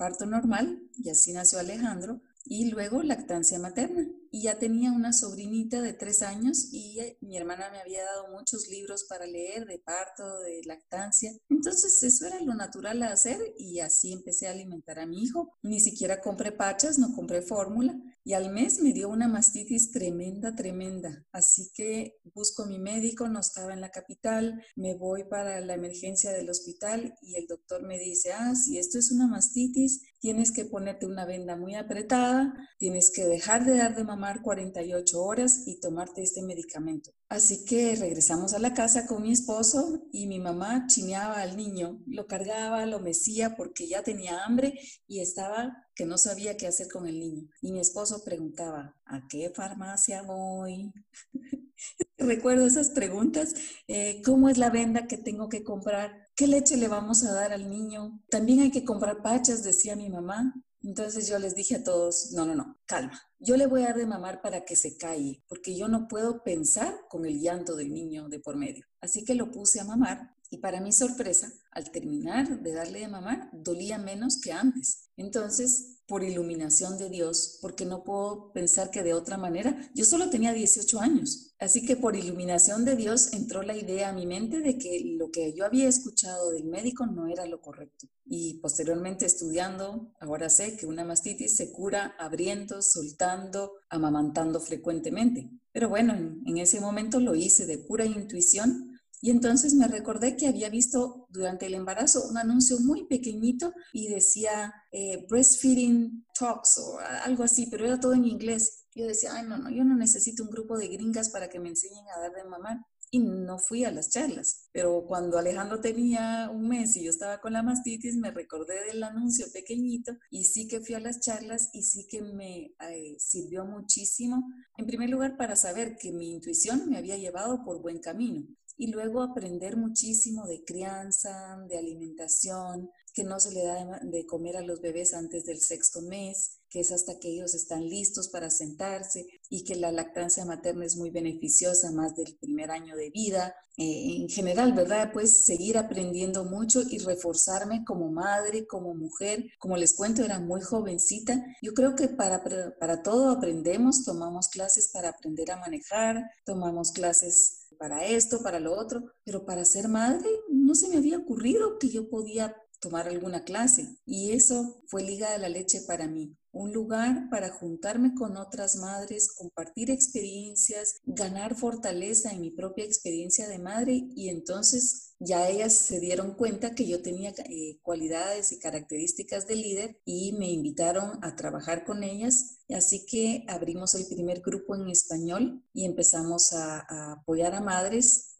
[0.03, 4.05] parto normal y así nació Alejandro y luego lactancia materna.
[4.31, 8.67] Y ya tenía una sobrinita de tres años y mi hermana me había dado muchos
[8.67, 11.31] libros para leer de parto, de lactancia.
[11.49, 15.53] Entonces eso era lo natural a hacer y así empecé a alimentar a mi hijo.
[15.61, 17.95] Ni siquiera compré pachas, no compré fórmula.
[18.25, 21.25] Y al mes me dio una mastitis tremenda, tremenda.
[21.31, 25.73] Así que busco a mi médico, no estaba en la capital, me voy para la
[25.73, 30.51] emergencia del hospital y el doctor me dice, ah, si esto es una mastitis, tienes
[30.53, 35.63] que ponerte una venda muy apretada, tienes que dejar de dar de mamar 48 horas
[35.65, 37.11] y tomarte este medicamento.
[37.27, 41.99] Así que regresamos a la casa con mi esposo y mi mamá chineaba al niño,
[42.07, 46.87] lo cargaba, lo mecía porque ya tenía hambre y estaba que no sabía qué hacer
[46.87, 47.47] con el niño.
[47.61, 50.91] Y mi esposo preguntaba, ¿a qué farmacia voy?
[52.17, 53.53] Recuerdo esas preguntas.
[53.87, 56.29] Eh, ¿Cómo es la venda que tengo que comprar?
[56.35, 58.21] ¿Qué leche le vamos a dar al niño?
[58.29, 60.53] También hay que comprar pachas, decía mi mamá.
[60.81, 63.21] Entonces yo les dije a todos, no, no, no, calma.
[63.39, 66.43] Yo le voy a dar de mamar para que se calle, porque yo no puedo
[66.43, 68.85] pensar con el llanto del niño de por medio.
[68.99, 73.07] Así que lo puse a mamar y para mi sorpresa, al terminar de darle de
[73.07, 75.09] mamar, dolía menos que antes.
[75.17, 80.29] Entonces, por iluminación de Dios, porque no puedo pensar que de otra manera, yo solo
[80.29, 81.55] tenía 18 años.
[81.57, 85.31] Así que por iluminación de Dios entró la idea a mi mente de que lo
[85.31, 88.05] que yo había escuchado del médico no era lo correcto.
[88.23, 95.49] Y posteriormente estudiando, ahora sé que una mastitis se cura abriendo, soltando, amamantando frecuentemente.
[95.71, 98.92] Pero bueno, en, en ese momento lo hice de pura intuición
[99.23, 104.09] y entonces me recordé que había visto durante el embarazo un anuncio muy pequeñito y
[104.09, 108.83] decía eh, breastfeeding talks o algo así, pero era todo en inglés.
[108.93, 111.69] Yo decía, ay, no, no, yo no necesito un grupo de gringas para que me
[111.69, 112.79] enseñen a dar de mamar.
[113.11, 114.67] Y no fui a las charlas.
[114.73, 119.03] Pero cuando Alejandro tenía un mes y yo estaba con la mastitis, me recordé del
[119.03, 123.63] anuncio pequeñito y sí que fui a las charlas y sí que me eh, sirvió
[123.63, 124.43] muchísimo.
[124.75, 128.45] En primer lugar, para saber que mi intuición me había llevado por buen camino
[128.77, 134.57] y luego aprender muchísimo de crianza, de alimentación, que no se le da de comer
[134.57, 138.49] a los bebés antes del sexto mes, que es hasta que ellos están listos para
[138.49, 143.55] sentarse y que la lactancia materna es muy beneficiosa más del primer año de vida.
[143.77, 145.11] Eh, en general, ¿verdad?
[145.13, 149.45] Pues seguir aprendiendo mucho y reforzarme como madre, como mujer.
[149.59, 151.45] Como les cuento, era muy jovencita.
[151.61, 152.43] Yo creo que para,
[152.79, 158.73] para todo aprendemos, tomamos clases para aprender a manejar, tomamos clases para esto, para lo
[158.73, 163.43] otro, pero para ser madre no se me había ocurrido que yo podía tomar alguna
[163.45, 163.97] clase.
[164.05, 166.37] Y eso fue Liga de la Leche para mí.
[166.51, 173.47] Un lugar para juntarme con otras madres, compartir experiencias, ganar fortaleza en mi propia experiencia
[173.47, 178.59] de madre y entonces ya ellas se dieron cuenta que yo tenía eh, cualidades y
[178.59, 182.59] características de líder y me invitaron a trabajar con ellas.
[182.69, 188.35] Así que abrimos el primer grupo en español y empezamos a, apoyar a madres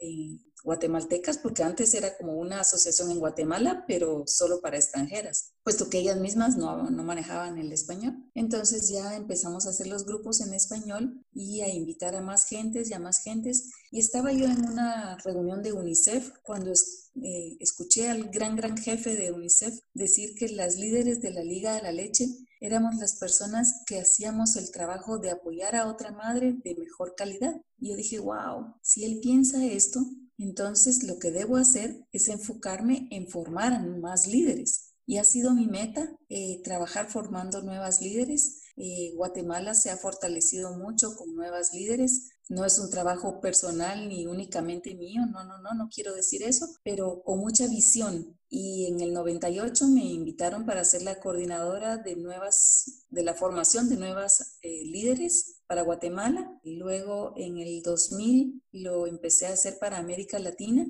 [0.63, 5.99] guatemaltecas, porque antes era como una asociación en Guatemala, pero solo para extranjeras, puesto que
[5.99, 8.15] ellas mismas no, no, manejaban el español.
[8.33, 12.89] Entonces ya empezamos a hacer los grupos en español y a invitar a más gentes
[12.89, 13.71] y a más gentes.
[13.91, 19.15] Y estaba yo en una reunión de UNICEF cuando eh, escuché al gran, gran jefe
[19.15, 22.27] de UNICEF decir que las líderes de la Liga de la Leche
[22.63, 27.61] éramos las personas que hacíamos el trabajo de apoyar a otra madre de mejor calidad.
[27.77, 29.99] Y yo dije, wow, si él piensa esto,
[30.37, 34.93] entonces, lo que debo hacer es enfocarme en formar a más líderes.
[35.05, 38.61] Y ha sido mi meta eh, trabajar formando nuevas líderes.
[38.77, 42.29] Eh, Guatemala se ha fortalecido mucho con nuevas líderes.
[42.49, 46.67] No es un trabajo personal ni únicamente mío, no, no, no, no quiero decir eso,
[46.83, 48.37] pero con mucha visión.
[48.49, 53.89] Y en el 98 me invitaron para ser la coordinadora de nuevas, de la formación
[53.89, 56.59] de nuevas eh, líderes para Guatemala.
[56.63, 60.85] Y luego en el 2000 lo empecé a hacer para América Latina.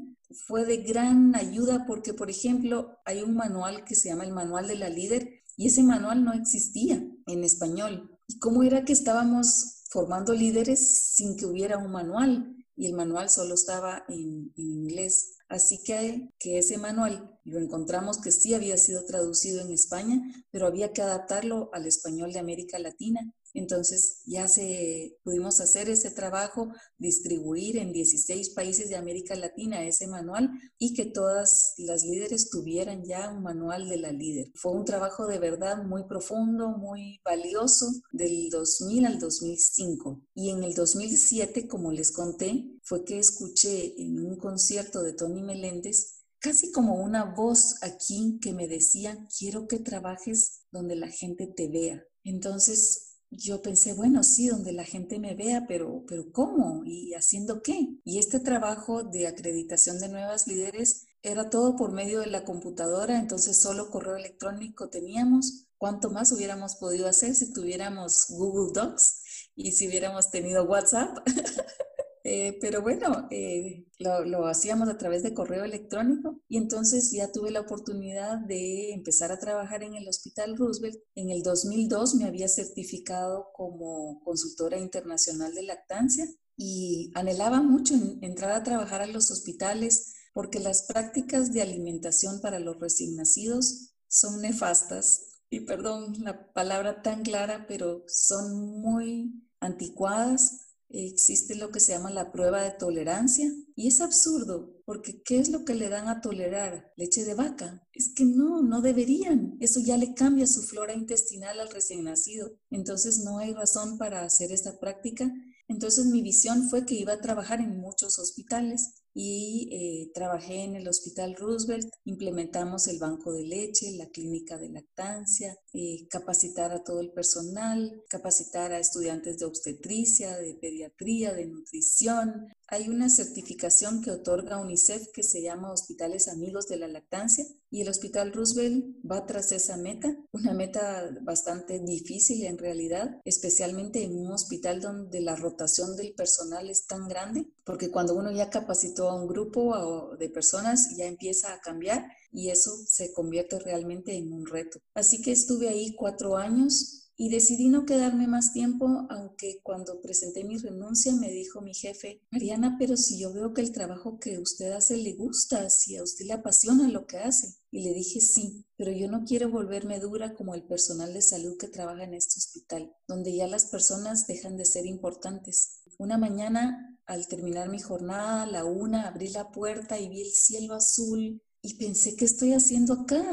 [0.48, 4.68] Fue de gran ayuda porque, por ejemplo, hay un manual que se llama el Manual
[4.68, 8.10] de la Líder y ese manual no existía en español.
[8.28, 12.58] ¿Y cómo era que estábamos formando líderes sin que hubiera un manual?
[12.76, 15.38] Y el manual solo estaba en, inglés.
[15.48, 20.20] Así que, que ese manual lo encontramos que sí había sido traducido en España,
[20.50, 23.22] pero había que adaptarlo al español de América Latina.
[23.54, 30.08] Entonces ya se pudimos hacer ese trabajo, distribuir en 16 países de América Latina ese
[30.08, 34.52] manual y que todas las líderes tuvieran ya un manual de la líder.
[34.56, 40.22] Fue un trabajo de verdad muy profundo, muy valioso del 2000 al 2005.
[40.34, 45.44] Y en el 2007, como les conté, fue que escuché en un concierto de Tony
[45.44, 51.48] Meléndez casi como una voz aquí que me decía, quiero que trabajes donde la gente
[51.48, 52.04] te vea.
[52.26, 56.84] Entonces yo pensé, bueno, sí, donde la gente me vea, pero, pero ¿cómo?
[56.86, 57.98] ¿Y haciendo qué?
[58.04, 63.18] Y este trabajo de acreditación de nuevas líderes era todo por medio de la computadora,
[63.18, 65.66] entonces solo correo electrónico teníamos.
[65.78, 71.18] ¿Cuánto más hubiéramos podido hacer si tuviéramos Google Docs y si hubiéramos tenido WhatsApp?
[72.26, 77.34] Eh, pero bueno, eh, lo, lo, hacíamos a través de correo electrónico y entonces ya
[77.34, 80.98] tuve la oportunidad de empezar a trabajar en el Hospital Roosevelt.
[81.16, 88.52] En el 2002 me había certificado como consultora internacional de lactancia y anhelaba mucho entrar
[88.54, 94.42] a trabajar a los hospitales porque las prácticas de alimentación para los recién nacidos son
[94.42, 95.42] nefastas.
[95.50, 100.63] Y perdón la palabra tan clara, pero son muy anticuadas
[100.94, 105.50] existe lo que se llama la prueba de tolerancia y es absurdo porque ¿qué es
[105.50, 106.92] lo que le dan a tolerar?
[106.98, 107.88] Leche de vaca.
[107.94, 109.58] Es que no, no deberían.
[109.60, 112.52] Eso ya le cambia su flora intestinal al recién nacido.
[112.70, 115.34] Entonces no hay razón para hacer esta práctica.
[115.68, 120.76] Entonces mi visión fue que iba a trabajar en muchos hospitales y eh, trabajé en
[120.76, 126.84] el Hospital Roosevelt, implementamos el banco de leche, la clínica de lactancia, eh, capacitar a
[126.84, 134.02] todo el personal, capacitar a estudiantes de obstetricia, de pediatría, de nutrición, hay una certificación
[134.02, 138.96] que otorga UNICEF que se llama Hospitales Amigos de la Lactancia y el Hospital Roosevelt
[139.10, 145.22] va tras esa meta, una meta bastante difícil en realidad, especialmente en un hospital donde
[145.22, 150.16] la rotación del personal es tan grande, porque cuando uno ya capacitó a un grupo
[150.18, 154.80] de personas ya empieza a cambiar y eso se convierte realmente en un reto.
[154.94, 160.44] Así que estuve ahí cuatro años y decidí no quedarme más tiempo, aunque cuando presenté
[160.44, 164.40] mi renuncia me dijo mi jefe, Mariana, pero si yo veo que el trabajo que
[164.40, 167.56] usted hace le gusta, si a usted le apasiona lo que hace.
[167.72, 171.56] Y le dije, sí, pero yo no quiero volverme dura como el personal de salud
[171.58, 175.80] que trabaja en este hospital, donde ya las personas dejan de ser importantes.
[175.98, 180.32] Una mañana, al terminar mi jornada, a la una, abrí la puerta y vi el
[180.32, 183.24] cielo azul y pensé, ¿qué estoy haciendo acá?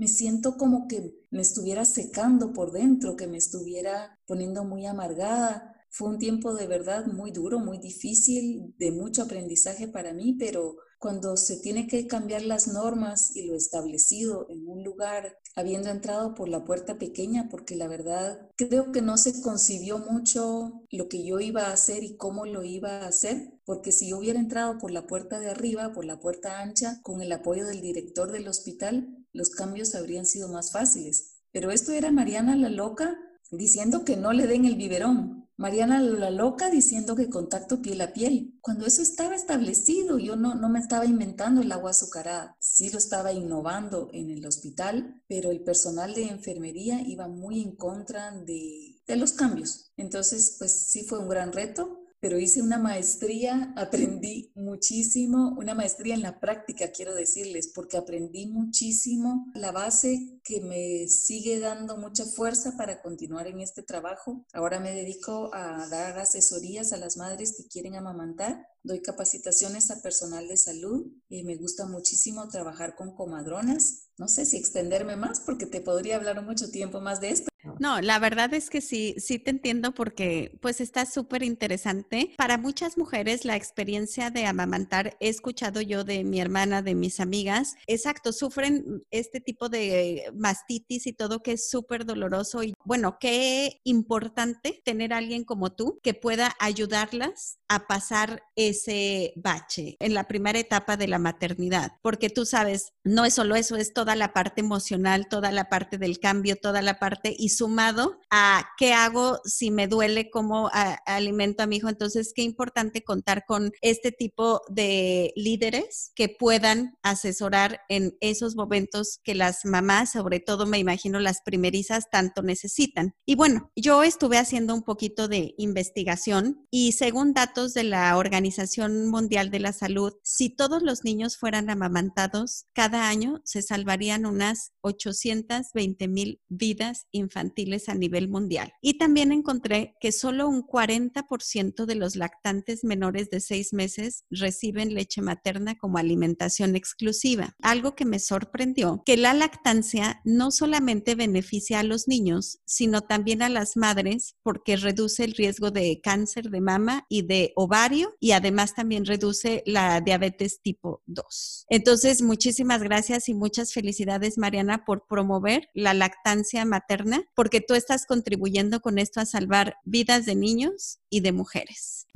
[0.00, 5.76] Me siento como que me estuviera secando por dentro, que me estuviera poniendo muy amargada.
[5.90, 10.78] Fue un tiempo de verdad muy duro, muy difícil, de mucho aprendizaje para mí, pero
[10.98, 16.34] cuando se tiene que cambiar las normas y lo establecido en un lugar, habiendo entrado
[16.34, 21.26] por la puerta pequeña, porque la verdad creo que no se concibió mucho lo que
[21.26, 24.78] yo iba a hacer y cómo lo iba a hacer, porque si yo hubiera entrado
[24.78, 28.48] por la puerta de arriba, por la puerta ancha, con el apoyo del director del
[28.48, 31.36] hospital, los cambios habrían sido más fáciles.
[31.52, 33.18] Pero esto era Mariana la loca
[33.50, 35.48] diciendo que no le den el biberón.
[35.56, 38.54] Mariana la loca diciendo que contacto piel a piel.
[38.62, 42.56] Cuando eso estaba establecido, yo no, no me estaba inventando el agua azucarada.
[42.60, 47.76] Sí lo estaba innovando en el hospital, pero el personal de enfermería iba muy en
[47.76, 49.92] contra de, de los cambios.
[49.98, 56.14] Entonces, pues sí fue un gran reto, pero hice una maestría, aprendí muchísimo, una maestría
[56.14, 62.26] en la práctica, quiero decirles, porque aprendí muchísimo la base que me sigue dando mucha
[62.26, 64.44] fuerza para continuar en este trabajo.
[64.52, 70.02] Ahora me dedico a dar asesorías a las madres que quieren amamantar, doy capacitaciones a
[70.02, 74.08] personal de salud y me gusta muchísimo trabajar con comadronas.
[74.18, 78.00] No sé si extenderme más porque te podría hablar mucho tiempo más de esto, no,
[78.00, 82.32] la verdad es que sí, sí te entiendo porque pues está súper interesante.
[82.36, 87.20] Para muchas mujeres la experiencia de amamantar, he escuchado yo de mi hermana, de mis
[87.20, 93.18] amigas, exacto, sufren este tipo de mastitis y todo que es súper doloroso y bueno,
[93.20, 100.26] qué importante tener alguien como tú que pueda ayudarlas a pasar ese bache en la
[100.26, 104.32] primera etapa de la maternidad, porque tú sabes, no es solo eso, es toda la
[104.32, 109.40] parte emocional, toda la parte del cambio, toda la parte y sumado a qué hago
[109.44, 110.70] si me duele, cómo
[111.06, 111.88] alimento a mi hijo.
[111.88, 119.20] Entonces, qué importante contar con este tipo de líderes que puedan asesorar en esos momentos
[119.24, 123.14] que las mamás, sobre todo me imagino las primerizas, tanto necesitan.
[123.26, 129.08] Y bueno, yo estuve haciendo un poquito de investigación y según datos de la Organización
[129.08, 134.72] Mundial de la Salud, si todos los niños fueran amamantados, cada año se salvarían unas
[134.82, 138.72] 820 mil vidas infantiles infantiles a nivel mundial.
[138.82, 144.94] Y también encontré que solo un 40% de los lactantes menores de seis meses reciben
[144.94, 147.56] leche materna como alimentación exclusiva.
[147.62, 153.42] Algo que me sorprendió, que la lactancia no solamente beneficia a los niños, sino también
[153.42, 158.32] a las madres porque reduce el riesgo de cáncer de mama y de ovario y
[158.32, 161.66] además también reduce la diabetes tipo 2.
[161.70, 168.06] Entonces, muchísimas gracias y muchas felicidades, Mariana, por promover la lactancia materna, porque tú estás
[168.06, 172.06] contribuyendo con esto a salvar vidas de niños y de mujeres.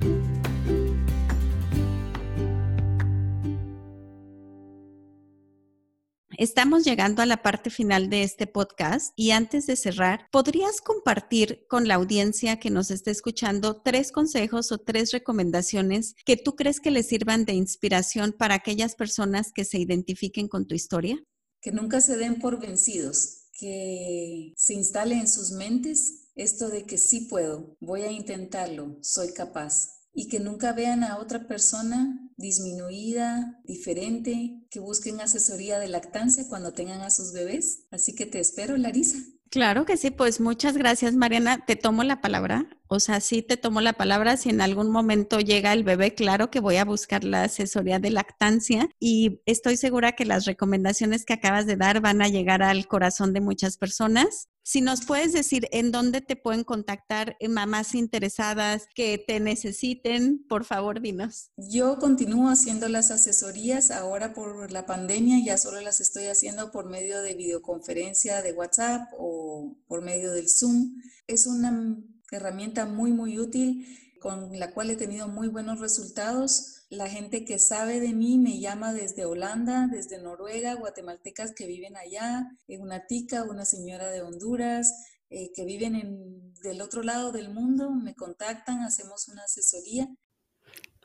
[6.37, 11.65] Estamos llegando a la parte final de este podcast y antes de cerrar, ¿podrías compartir
[11.69, 16.81] con la audiencia que nos está escuchando tres consejos o tres recomendaciones que tú crees
[16.81, 21.23] que les sirvan de inspiración para aquellas personas que se identifiquen con tu historia?
[21.61, 26.97] Que nunca se den por vencidos, que se instale en sus mentes esto de que
[26.97, 33.61] sí puedo, voy a intentarlo, soy capaz y que nunca vean a otra persona disminuida,
[33.65, 37.85] diferente, que busquen asesoría de lactancia cuando tengan a sus bebés.
[37.91, 39.17] Así que te espero, Larisa.
[39.55, 41.63] Claro que sí, pues muchas gracias, Mariana.
[41.65, 42.65] Te tomo la palabra.
[42.87, 44.35] O sea, sí te tomo la palabra.
[44.35, 48.09] Si en algún momento llega el bebé, claro que voy a buscar la asesoría de
[48.09, 52.85] lactancia y estoy segura que las recomendaciones que acabas de dar van a llegar al
[52.85, 54.49] corazón de muchas personas.
[54.67, 60.43] Si nos puedes decir en dónde te pueden contactar eh, mamás interesadas que te necesiten,
[60.49, 61.51] por favor, dinos.
[61.55, 66.89] Yo continúo haciendo las asesorías ahora por la pandemia, ya solo las estoy haciendo por
[66.89, 70.99] medio de videoconferencia de WhatsApp o por medio del Zoom.
[71.27, 71.95] Es una
[72.31, 73.85] herramienta muy, muy útil
[74.19, 76.74] con la cual he tenido muy buenos resultados.
[76.89, 81.97] La gente que sabe de mí me llama desde Holanda, desde Noruega, guatemaltecas que viven
[81.97, 84.93] allá, una tica, una señora de Honduras,
[85.29, 90.07] eh, que viven en, del otro lado del mundo, me contactan, hacemos una asesoría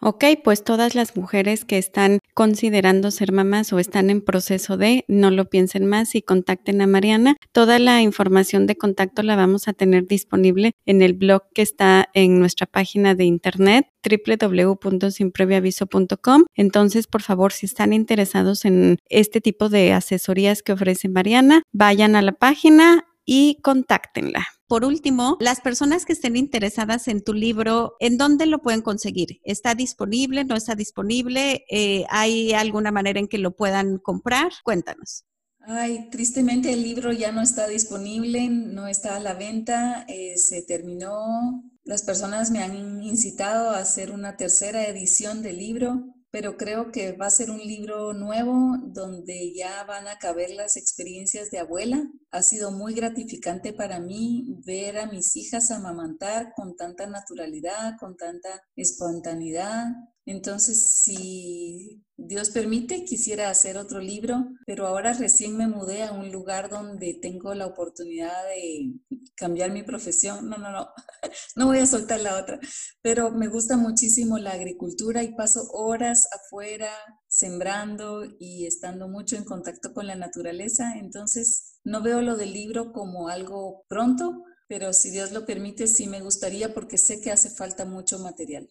[0.02, 5.04] Ok, pues todas las mujeres que están considerando ser mamás o están en proceso de,
[5.08, 7.36] no lo piensen más y contacten a Mariana.
[7.52, 12.08] Toda la información de contacto la vamos a tener disponible en el blog que está
[12.14, 16.44] en nuestra página de internet www.sinprevioaviso.com.
[16.54, 22.16] Entonces, por favor, si están interesados en este tipo de asesorías que ofrece Mariana, vayan
[22.16, 24.46] a la página y contáctenla.
[24.70, 29.40] Por último, las personas que estén interesadas en tu libro, ¿en dónde lo pueden conseguir?
[29.42, 30.44] ¿Está disponible?
[30.44, 31.64] ¿No está disponible?
[31.68, 34.52] Eh, ¿Hay alguna manera en que lo puedan comprar?
[34.62, 35.24] Cuéntanos.
[35.58, 40.62] Ay, tristemente el libro ya no está disponible, no está a la venta, eh, se
[40.62, 41.64] terminó.
[41.82, 47.12] Las personas me han incitado a hacer una tercera edición del libro, pero creo que
[47.12, 52.08] va a ser un libro nuevo donde ya van a caber las experiencias de abuela.
[52.30, 58.16] Ha sido muy gratificante para mí ver a mis hijas amamantar con tanta naturalidad, con
[58.16, 59.86] tanta espontaneidad.
[60.30, 66.30] Entonces, si Dios permite, quisiera hacer otro libro, pero ahora recién me mudé a un
[66.30, 68.92] lugar donde tengo la oportunidad de
[69.34, 70.48] cambiar mi profesión.
[70.48, 70.88] No, no, no,
[71.56, 72.60] no voy a soltar la otra,
[73.02, 76.92] pero me gusta muchísimo la agricultura y paso horas afuera
[77.26, 80.92] sembrando y estando mucho en contacto con la naturaleza.
[80.96, 86.06] Entonces, no veo lo del libro como algo pronto, pero si Dios lo permite, sí
[86.06, 88.70] me gustaría porque sé que hace falta mucho material.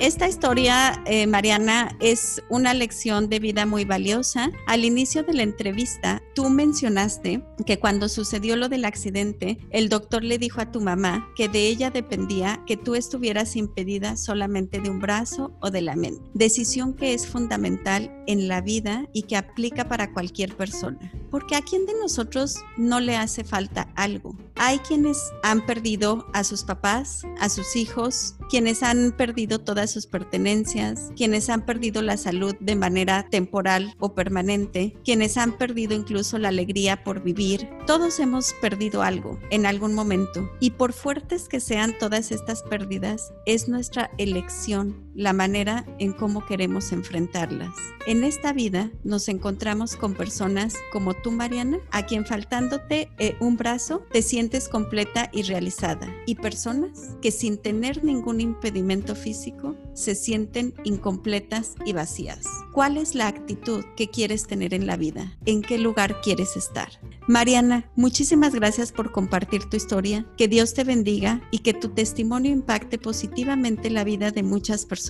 [0.00, 4.50] Esta historia, eh, Mariana, es una lección de vida muy valiosa.
[4.66, 10.22] Al inicio de la entrevista, tú mencionaste que cuando sucedió lo del accidente, el doctor
[10.22, 14.90] le dijo a tu mamá que de ella dependía que tú estuvieras impedida solamente de
[14.90, 16.20] un brazo o de la mente.
[16.34, 21.10] Decisión que es fundamental en la vida y que aplica para cualquier persona.
[21.30, 24.36] Porque a quién de nosotros no le hace falta algo.
[24.56, 30.06] Hay quienes han perdido a sus papás, a sus hijos, quienes han perdido todas sus
[30.06, 36.38] pertenencias, quienes han perdido la salud de manera temporal o permanente, quienes han perdido incluso
[36.38, 37.68] la alegría por vivir.
[37.86, 43.32] Todos hemos perdido algo en algún momento y por fuertes que sean todas estas pérdidas,
[43.44, 47.74] es nuestra elección la manera en cómo queremos enfrentarlas.
[48.06, 53.56] En esta vida nos encontramos con personas como tú, Mariana, a quien faltándote eh, un
[53.56, 60.14] brazo te sientes completa y realizada, y personas que sin tener ningún impedimento físico se
[60.14, 62.46] sienten incompletas y vacías.
[62.72, 65.36] ¿Cuál es la actitud que quieres tener en la vida?
[65.46, 66.90] ¿En qué lugar quieres estar?
[67.26, 72.52] Mariana, muchísimas gracias por compartir tu historia, que Dios te bendiga y que tu testimonio
[72.52, 75.05] impacte positivamente la vida de muchas personas.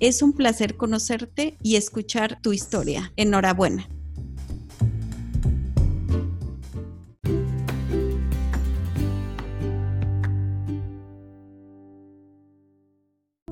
[0.00, 3.12] Es un placer conocerte y escuchar tu historia.
[3.16, 3.88] Enhorabuena.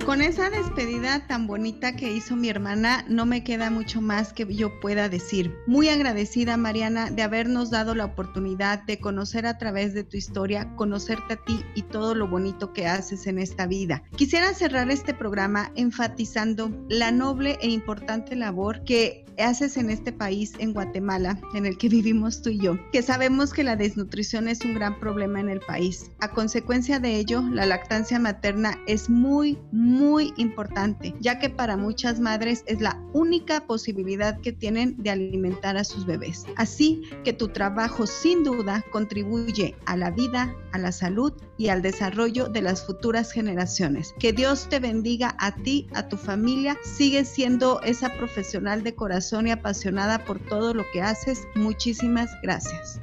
[0.07, 4.47] Con esa despedida tan bonita que hizo mi hermana, no me queda mucho más que
[4.55, 5.53] yo pueda decir.
[5.67, 10.73] Muy agradecida, Mariana, de habernos dado la oportunidad de conocer a través de tu historia,
[10.77, 14.05] conocerte a ti y todo lo bonito que haces en esta vida.
[14.15, 20.53] Quisiera cerrar este programa enfatizando la noble e importante labor que haces en este país,
[20.59, 24.65] en Guatemala, en el que vivimos tú y yo, que sabemos que la desnutrición es
[24.65, 26.11] un gran problema en el país.
[26.21, 29.96] A consecuencia de ello, la lactancia materna es muy, muy
[30.37, 35.85] importante, ya que para muchas madres es la única posibilidad que tienen de alimentar a
[35.85, 36.45] sus bebés.
[36.57, 41.83] Así que tu trabajo sin duda contribuye a la vida, a la salud y al
[41.83, 44.15] desarrollo de las futuras generaciones.
[44.19, 46.77] Que Dios te bendiga a ti, a tu familia.
[46.83, 51.47] Sigue siendo esa profesional de corazón y apasionada por todo lo que haces.
[51.55, 53.01] Muchísimas gracias.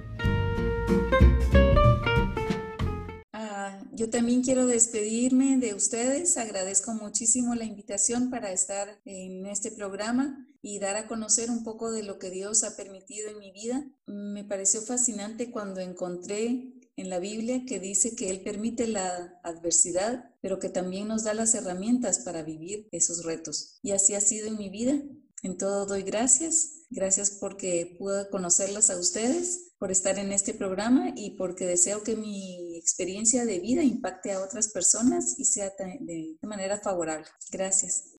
[3.95, 6.37] Yo también quiero despedirme de ustedes.
[6.37, 11.91] Agradezco muchísimo la invitación para estar en este programa y dar a conocer un poco
[11.91, 13.85] de lo que Dios ha permitido en mi vida.
[14.07, 20.31] Me pareció fascinante cuando encontré en la Biblia que dice que Él permite la adversidad,
[20.41, 23.79] pero que también nos da las herramientas para vivir esos retos.
[23.81, 25.01] Y así ha sido en mi vida.
[25.43, 26.83] En todo doy gracias.
[26.89, 32.15] Gracias porque pude conocerlas a ustedes, por estar en este programa y porque deseo que
[32.15, 37.27] mi experiencia de vida impacte a otras personas y sea de manera favorable.
[37.51, 38.15] Gracias.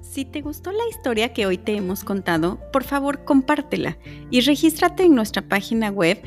[0.00, 3.98] Si te gustó la historia que hoy te hemos contado, por favor compártela
[4.30, 6.22] y regístrate en nuestra página web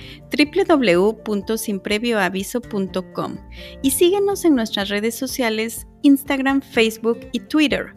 [1.26, 3.38] www.sinprevioaviso.com
[3.82, 7.96] y síguenos en nuestras redes sociales Instagram, Facebook y Twitter.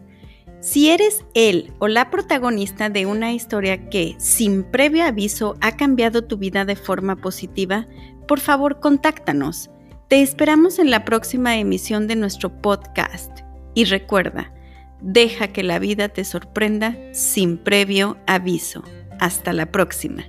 [0.61, 6.23] Si eres el o la protagonista de una historia que, sin previo aviso, ha cambiado
[6.23, 7.87] tu vida de forma positiva,
[8.27, 9.69] por favor contáctanos.
[10.07, 13.39] Te esperamos en la próxima emisión de nuestro podcast.
[13.73, 14.53] Y recuerda,
[15.01, 18.83] Deja que la vida te sorprenda sin previo aviso.
[19.19, 20.25] Hasta la próxima.